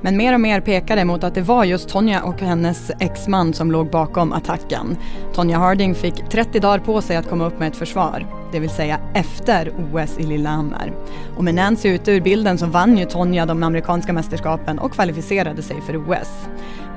[0.06, 3.72] Men mer och mer pekade mot att det var just Tonya och hennes exman som
[3.72, 4.98] låg bakom attacken.
[5.34, 8.70] Tonya Harding fick 30 dagar på sig att komma upp med ett försvar, det vill
[8.70, 10.94] säga efter OS i Lillehammer.
[11.38, 15.62] Och med Nancy ute ur bilden så vann ju Tonya de amerikanska mästerskapen och kvalificerade
[15.62, 16.48] sig för OS.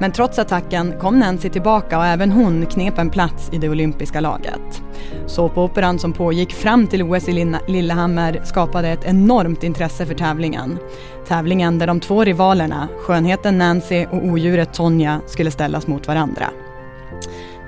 [0.00, 4.20] Men trots attacken kom Nancy tillbaka och även hon knep en plats i det olympiska
[4.20, 4.82] laget.
[5.26, 10.78] Såpoperan som pågick fram till OS i Lillehammer skapade ett enormt intresse för tävlingen.
[11.28, 16.50] Tävlingen där de två rivalerna, skönheten Nancy och odjuret Tonja, skulle ställas mot varandra.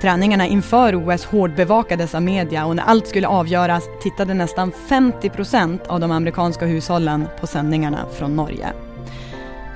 [0.01, 5.87] Träningarna inför OS hårdbevakades av media och när allt skulle avgöras tittade nästan 50 procent
[5.87, 8.67] av de amerikanska hushållen på sändningarna från Norge.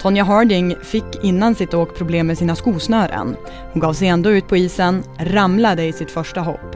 [0.01, 3.36] Tonya Harding fick innan sitt åk problem med sina skosnören.
[3.73, 6.75] Hon gav sig ändå ut på isen, ramlade i sitt första hopp.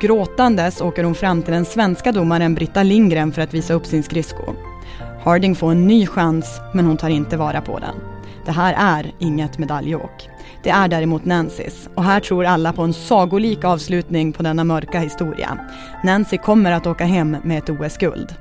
[0.00, 4.02] Gråtandes åker hon fram till den svenska domaren Britta Lindgren för att visa upp sin
[4.02, 4.54] skridsko.
[5.28, 7.94] Harding får en ny chans, men hon tar inte vara på den.
[8.44, 10.28] Det här är inget medaljåk.
[10.62, 15.00] Det är däremot Nancys och här tror alla på en sagolik avslutning på denna mörka
[15.00, 15.58] historia.
[16.04, 18.34] Nancy kommer att åka hem med ett OS-guld.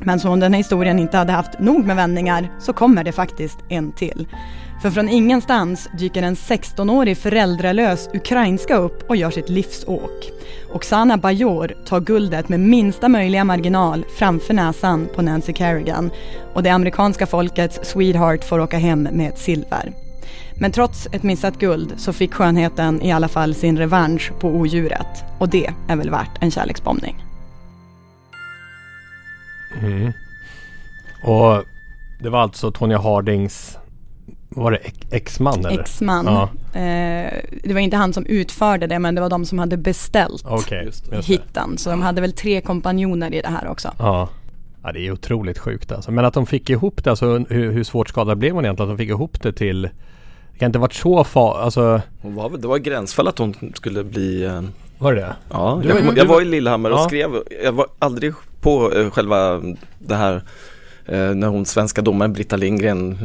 [0.00, 3.12] Men som om den här historien inte hade haft nog med vändningar så kommer det
[3.12, 4.26] faktiskt en till.
[4.82, 10.30] För från ingenstans dyker en 16-årig föräldralös ukrainska upp och gör sitt livsåk.
[10.72, 16.10] Oksana Bajor tar guldet med minsta möjliga marginal framför näsan på Nancy Kerrigan
[16.54, 19.92] och det amerikanska folkets sweetheart får åka hem med ett silver.
[20.60, 25.24] Men trots ett missat guld så fick skönheten i alla fall sin revansch på odjuret
[25.38, 27.24] och det är väl värt en kärleksbombning.
[29.80, 30.12] Mm.
[31.22, 31.64] Och
[32.22, 33.78] det var alltså Tonya Hardings
[34.56, 34.78] var det
[35.10, 35.80] exman eller?
[35.80, 36.26] Exman.
[36.26, 36.42] Ja.
[36.80, 37.32] Eh,
[37.64, 40.90] det var inte han som utförde det men det var de som hade beställt okay,
[41.22, 41.78] hitten.
[41.78, 43.92] Så de hade väl tre kompanjoner i det här också.
[43.98, 44.28] Ja.
[44.82, 46.10] ja, det är otroligt sjukt alltså.
[46.10, 48.90] Men att de fick ihop det, alltså hur, hur svårt skadad blev hon egentligen?
[48.90, 49.82] Att de fick ihop det till
[50.52, 54.04] Det kan inte varit så farligt, alltså Hon var det var gränsfall att hon skulle
[54.04, 54.62] bli eh...
[54.98, 55.36] Var det det?
[55.50, 57.04] Ja, jag, var, jag var i Lillehammer och ja.
[57.04, 57.30] skrev,
[57.62, 59.62] jag var aldrig på eh, själva
[59.98, 60.42] det här
[61.06, 63.18] eh, när hon svenska domaren Britta Lindgren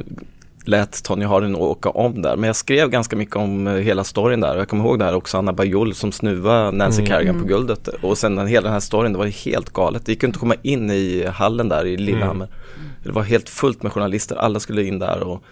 [0.68, 2.36] lät Tony Harding åka om där.
[2.36, 4.58] Men jag skrev ganska mycket om eh, hela storyn där.
[4.58, 7.10] Jag kommer ihåg det här också, Anna Bajol som snuvade Nancy mm.
[7.10, 7.88] Kerrigan på guldet.
[7.88, 10.06] Och sen hela den här storyn, det var helt galet.
[10.06, 12.46] Det gick inte att komma in i hallen där i Lillehammer.
[12.46, 12.90] Mm.
[13.04, 15.44] Det var helt fullt med journalister, alla skulle in där och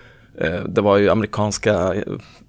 [0.41, 1.95] Eh, det var ju amerikanska,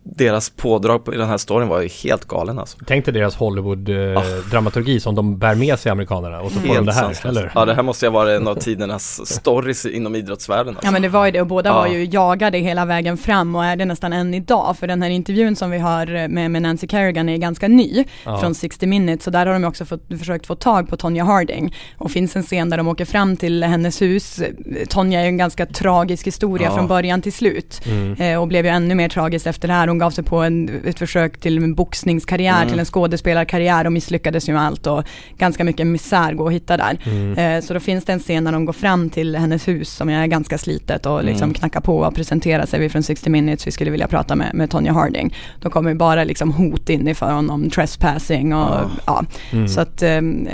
[0.03, 2.79] deras pådrag i den här storyn var ju helt galen alltså.
[2.87, 5.01] Tänk dig deras Hollywood-dramaturgi ah.
[5.01, 7.53] som de bär med sig amerikanerna och så får de det här, eller?
[7.55, 10.69] Ja det här måste ju vara en av tidernas stories inom idrottsvärlden.
[10.69, 10.87] Alltså.
[10.87, 11.75] Ja men det var ju det och båda ja.
[11.75, 14.77] var ju jagade hela vägen fram och är det nästan än idag.
[14.79, 18.39] För den här intervjun som vi har med, med Nancy Kerrigan är ganska ny ja.
[18.39, 19.25] från 60 minutes.
[19.25, 21.75] Så där har de också fått, försökt få tag på Tonya Harding.
[21.99, 24.41] Och finns en scen där de åker fram till hennes hus.
[24.89, 26.75] Tonya är ju en ganska tragisk historia ja.
[26.77, 27.81] från början till slut.
[27.87, 28.15] Mm.
[28.15, 29.90] Eh, och blev ju ännu mer tragiskt efter det här.
[29.91, 32.69] Hon gav sig på en, ett försök till en boxningskarriär, mm.
[32.69, 35.05] till en skådespelarkarriär och misslyckades ju med allt och
[35.39, 36.99] ganska mycket misär går att hitta där.
[37.05, 37.39] Mm.
[37.39, 40.09] Eh, så då finns det en scen när de går fram till hennes hus som
[40.09, 41.55] är ganska slitet och liksom mm.
[41.55, 42.81] knackar på och presenterar sig.
[42.81, 45.37] Vi från 60 minutes, vi skulle vilja prata med, med Tonya Harding.
[45.61, 48.91] Då kommer bara liksom hot inifrån honom, trespassing och oh.
[49.07, 49.25] ja.
[49.53, 49.69] Mm.
[49.69, 50.51] Så att eh, hon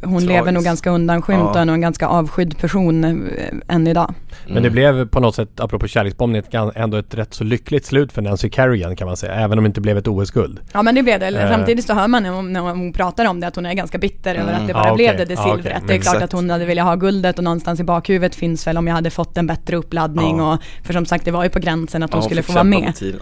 [0.00, 0.28] Tragiskt.
[0.28, 1.50] lever nog ganska undanskymd ja.
[1.50, 4.14] och är nog en ganska avskydd person eh, än idag.
[4.46, 8.12] Men det blev på något sätt, apropå kärleksbombning, ett ändå ett rätt så lyckligt slut
[8.12, 10.60] för Nancy Kerrigan kan man säga, även om det inte blev ett OS-guld.
[10.72, 13.46] Ja men det blev det, uh, samtidigt så hör man när hon pratar om det
[13.46, 14.48] att hon är ganska bitter mm.
[14.48, 14.96] över att det bara ah, okay.
[14.96, 15.48] blev det, det silvret.
[15.48, 15.86] Ah, okay.
[15.86, 16.22] Det är klart exakt.
[16.22, 19.10] att hon hade velat ha guldet och någonstans i bakhuvudet finns väl om jag hade
[19.10, 20.52] fått en bättre uppladdning ah.
[20.52, 22.92] och för som sagt det var ju på gränsen att hon skulle få vara med.
[23.02, 23.16] Mm.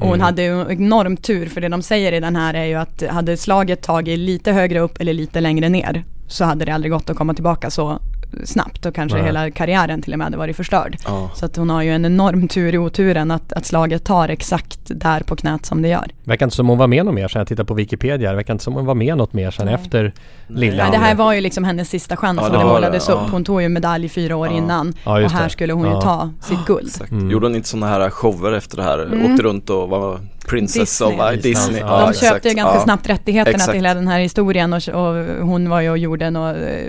[0.00, 2.74] Och hon hade ju enormt tur för det de säger i den här är ju
[2.74, 6.92] att hade slaget tagit lite högre upp eller lite längre ner så hade det aldrig
[6.92, 7.98] gått att komma tillbaka så
[8.44, 9.26] snabbt och kanske Nej.
[9.26, 10.96] hela karriären till och med hade varit förstörd.
[11.06, 11.30] Ja.
[11.34, 14.78] Så att hon har ju en enorm tur i oturen att, att slaget tar exakt
[14.86, 16.10] där på knät som det gör.
[16.24, 18.30] Verkar inte som hon var med något mer sen jag tittar på Wikipedia.
[18.30, 19.74] Det verkar inte som hon var med något mer sen Nej.
[19.74, 20.12] efter
[20.46, 23.08] lilla Nej, det här var ju liksom hennes sista chans Ja, det var det, målades
[23.08, 23.30] upp.
[23.30, 24.52] Hon tog ju medalj fyra år Ja.
[24.56, 25.50] innan Ja, och här det.
[25.50, 26.86] skulle hon ju ta sitt guld.
[26.86, 27.10] Exakt.
[27.12, 27.30] Mm.
[27.30, 28.98] Gjorde hon inte sådana här shower efter det här?
[29.02, 29.32] Mm.
[29.32, 31.18] Åkte runt och var Princess Disney.
[31.18, 31.54] of Disney?
[31.54, 31.80] Disney.
[31.80, 32.32] Ja, De exakt.
[32.32, 32.84] köpte ju ganska Ja.
[32.84, 33.70] snabbt rättigheterna Exakt.
[33.72, 35.14] till hela den här historien och, och
[35.46, 36.82] hon var ju och gjorde några eh,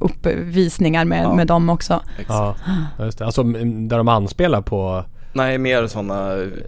[0.00, 1.34] uppvisningar med, Ja.
[1.34, 2.02] med dem också.
[2.28, 2.54] Ja,
[2.98, 3.24] just det.
[3.26, 5.04] Alltså mm, där de anspelar på...
[5.32, 6.62] Nej, mer sådana shower.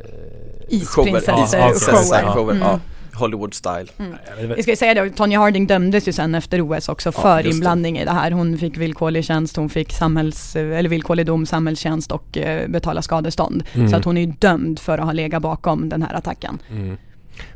[0.69, 2.33] Isprinsessor Ja, Prinsessa shower.
[2.33, 2.53] shower.
[2.55, 2.63] Mm.
[2.69, 2.81] Ja.
[3.15, 3.87] Hollywood style.
[4.57, 7.43] Vi ska ju säga det, Tonya Harding dömdes ju sen efter OS också Ja, för
[7.43, 7.49] det.
[7.51, 8.31] inblandning i det här.
[8.31, 13.63] Hon fick villkorlig tjänst, hon fick samhälls, eller villkorlig dom, samhällstjänst och eh, betala skadestånd.
[13.75, 13.89] Mm.
[13.91, 16.59] Så att hon är ju dömd för att ha legat bakom den här attacken.
[16.71, 16.97] Mm.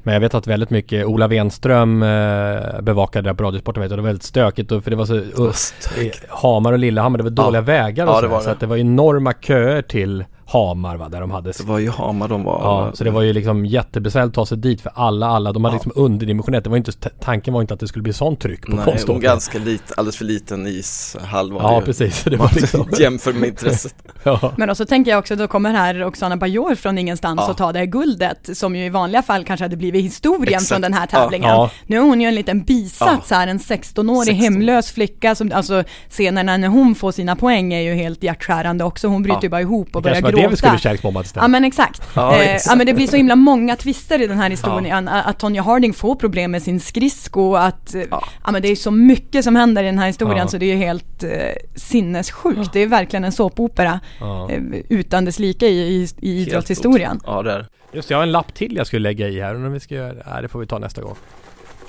[0.02, 3.96] Men jag vet att väldigt mycket, Ola Wenström eh, bevakade det på Radiosporten vet och
[3.96, 7.24] det var väldigt stökigt och, för det var så, uh, i Hamar och Lillehammer, det
[7.24, 7.64] var dåliga Ja.
[7.64, 8.52] vägar och Ja, så, det så det.
[8.52, 12.28] att det var enorma köer till Hamar va, där de hade Det var ju Hamar
[12.28, 12.60] de var.
[12.62, 15.52] Ja, så det var ju liksom jättebesvärligt att ta sig dit för alla, alla.
[15.52, 15.76] De hade Ja.
[15.84, 16.64] liksom underdimensionerat.
[16.64, 18.84] Det var inte, tanken var inte att det skulle bli sånt tryck på Nej, och
[18.84, 19.22] konståkning.
[19.22, 21.84] ganska liten, alldeles för liten ishall var Ja, det ju.
[21.84, 22.24] precis.
[22.24, 22.88] Det var liksom...
[22.98, 23.94] Jämför med intresset.
[24.22, 24.52] ja.
[24.56, 27.50] Men också tänker jag också, då kommer här Oksana Bajor från ingenstans Ja.
[27.50, 30.68] och tar det här guldet som ju i vanliga fall kanske hade blivit historien Exakt.
[30.68, 31.18] från den här Ja.
[31.20, 31.48] tävlingen.
[31.50, 31.70] Ja.
[31.86, 34.34] Nu är hon ju en liten bisats här, en 16-årig 16.
[34.44, 39.08] hemlös flicka som, alltså scenerna när hon får sina poäng är ju helt hjärtskärande också.
[39.08, 39.42] Hon bryter Ja.
[39.42, 41.42] ju bara ihop och börjar var det vi skulle kärleksbomba istället.
[41.44, 42.02] Ja men exakt.
[42.14, 42.66] Ja, eh, exakt.
[42.72, 45.08] ja men det blir så himla många twister i den här historien.
[45.08, 48.24] Att Tonya Harding får problem med sin skridsko, att eh, ja.
[48.44, 48.50] Ja.
[48.50, 50.48] men det är så mycket som händer i den här historien Ja.
[50.48, 51.30] så det är ju helt eh,
[51.76, 52.72] sinnessjukt.
[52.72, 54.50] Det är verkligen en såpopera Ja.
[54.50, 57.20] eh, utan dess like i, i, i idrottshistorien.
[57.26, 59.54] Ja, det är Just jag har en lapp till jag skulle lägga i här.
[59.54, 61.16] Undrar om vi ska göra Nej, det får vi ta nästa gång.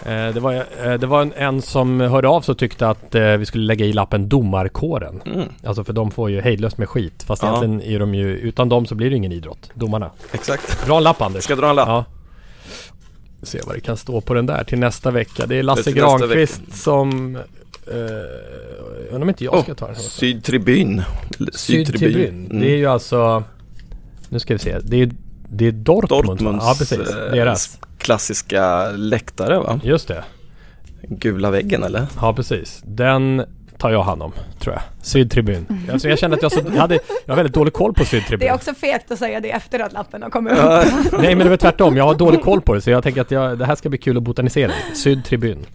[0.06, 3.16] Eh, det var, eh, det var en, en som hörde av sig och tyckte att
[3.16, 5.22] eh, vi skulle lägga i lappen domarkåren.
[5.26, 7.24] mm, Alltså för de får ju hejdlöst med skit.
[7.24, 7.50] Fast Ja.
[7.64, 9.72] egentligen är de ju, utan dem så blir det ingen idrott.
[9.74, 10.12] Domarna.
[10.32, 10.86] Exakt.
[10.88, 11.44] Dra en lapp Anders.
[11.44, 11.88] Ska jag dra en lapp?
[11.88, 12.06] Ja.
[13.44, 15.46] Se vad det kan stå på den där till nästa vecka.
[15.46, 17.36] Det är Lasse Granqvist som...
[17.36, 17.94] Eh,
[19.10, 19.96] undrar om inte jag ska Oh, ta den.
[19.96, 20.02] här.
[20.04, 21.02] Sydtribyn.
[21.54, 22.46] Sydtribun.
[22.46, 22.60] Mm.
[22.60, 23.44] Det är ju alltså...
[24.30, 24.78] Nu ska vi se.
[24.84, 25.12] Det är,
[25.52, 26.28] det är Dortmund?
[26.28, 27.00] Dortmunds Ja precis.
[27.16, 27.80] eh, Deras.
[27.98, 29.80] klassiska läktare va?
[29.84, 30.24] Just det.
[31.02, 32.08] Gula väggen eller?
[32.22, 32.82] Ja precis.
[32.86, 33.46] Den
[33.78, 34.82] tar jag hand om, tror jag.
[35.06, 35.66] Sydtribun.
[35.92, 36.94] Alltså jag kände att jag, så, jag, hade,
[37.26, 38.40] jag har väldigt dålig koll på Sydtribun.
[38.40, 40.60] Det är också fegt att säga det efter att lappen har kommit upp.
[41.20, 41.98] Nej men det var tvärtom.
[41.98, 43.98] Jag har dålig koll på det så jag tänker att jag, det här ska bli
[43.98, 44.96] kul att botanisera i.
[44.96, 45.66] Sydtribun.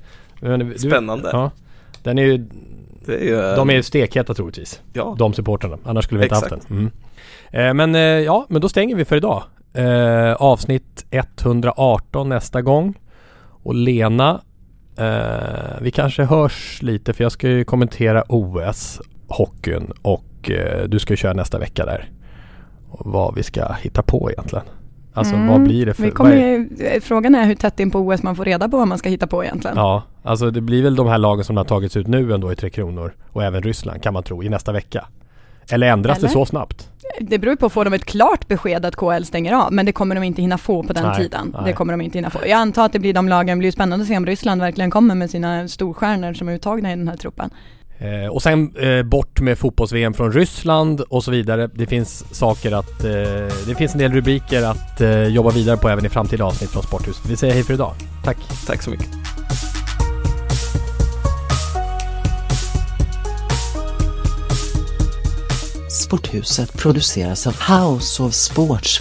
[0.40, 1.28] Men du- Spännande.
[1.32, 1.50] Ja.
[2.02, 2.46] Den är ju,
[3.06, 3.56] det är ju...
[3.56, 4.80] de är ju stekheta troligtvis.
[4.92, 5.78] Ja, De supportrarna.
[5.84, 6.68] Annars skulle vi inte haft Exakt.
[6.68, 6.76] den.
[6.78, 7.68] Mm.
[7.68, 9.42] Eh, men eh, ja, men då stänger vi för idag.
[9.74, 12.94] Eh, avsnitt 118 nästa gång.
[13.62, 14.40] Och Lena,
[14.98, 20.98] eh, vi kanske hörs lite för jag ska ju kommentera OS, hockeyn och eh, du
[20.98, 22.10] ska ju köra nästa vecka där.
[22.90, 24.64] Och vad vi ska hitta på egentligen.
[25.16, 25.48] Alltså Mm.
[25.48, 26.02] vad blir det för...
[26.02, 28.76] Vi kommer är- eh, frågan är hur tätt in på OS man får reda på
[28.76, 29.76] vad man ska hitta på egentligen.
[29.76, 32.56] Ja, alltså det blir väl de här lagen som har tagits ut nu ändå i
[32.56, 35.06] Tre Kronor och även Ryssland kan man tro i nästa vecka.
[35.70, 36.28] Eller ändras Eller?
[36.28, 36.90] det så snabbt?
[37.20, 40.14] Det beror på, får de ett klart besked att KL stänger av, men det kommer
[40.14, 41.50] de inte hinna få på den Nej, tiden.
[41.54, 41.62] nej.
[41.64, 42.38] Det kommer de inte hinna få.
[42.42, 44.90] Jag antar att det blir de lagen, det blir spännande att se om Ryssland verkligen
[44.90, 47.50] kommer med sina storstjärnor som är uttagna i den här truppen.
[47.98, 51.70] Eh, och sen eh, bort med fotbolls-VM från Ryssland och så vidare.
[51.74, 53.04] Det finns saker att...
[53.04, 53.10] Eh,
[53.66, 56.82] det finns en del rubriker att eh, jobba vidare på även i framtida avsnitt från
[56.82, 57.30] Sporthuset.
[57.30, 57.94] Vi säger hej för idag.
[58.24, 58.36] Tack!
[58.66, 59.08] tack så mycket.
[65.94, 69.00] Sporthuset produceras av House of Sports.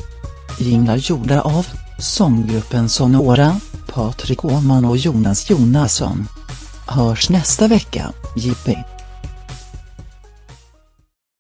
[0.60, 1.68] Jinglar gjorda av
[2.00, 3.60] sånggruppen Sonora,
[3.94, 6.28] Patrik Åhman och Jonas Jonasson.
[6.88, 8.93] Hörs nästa vecka, Jippi.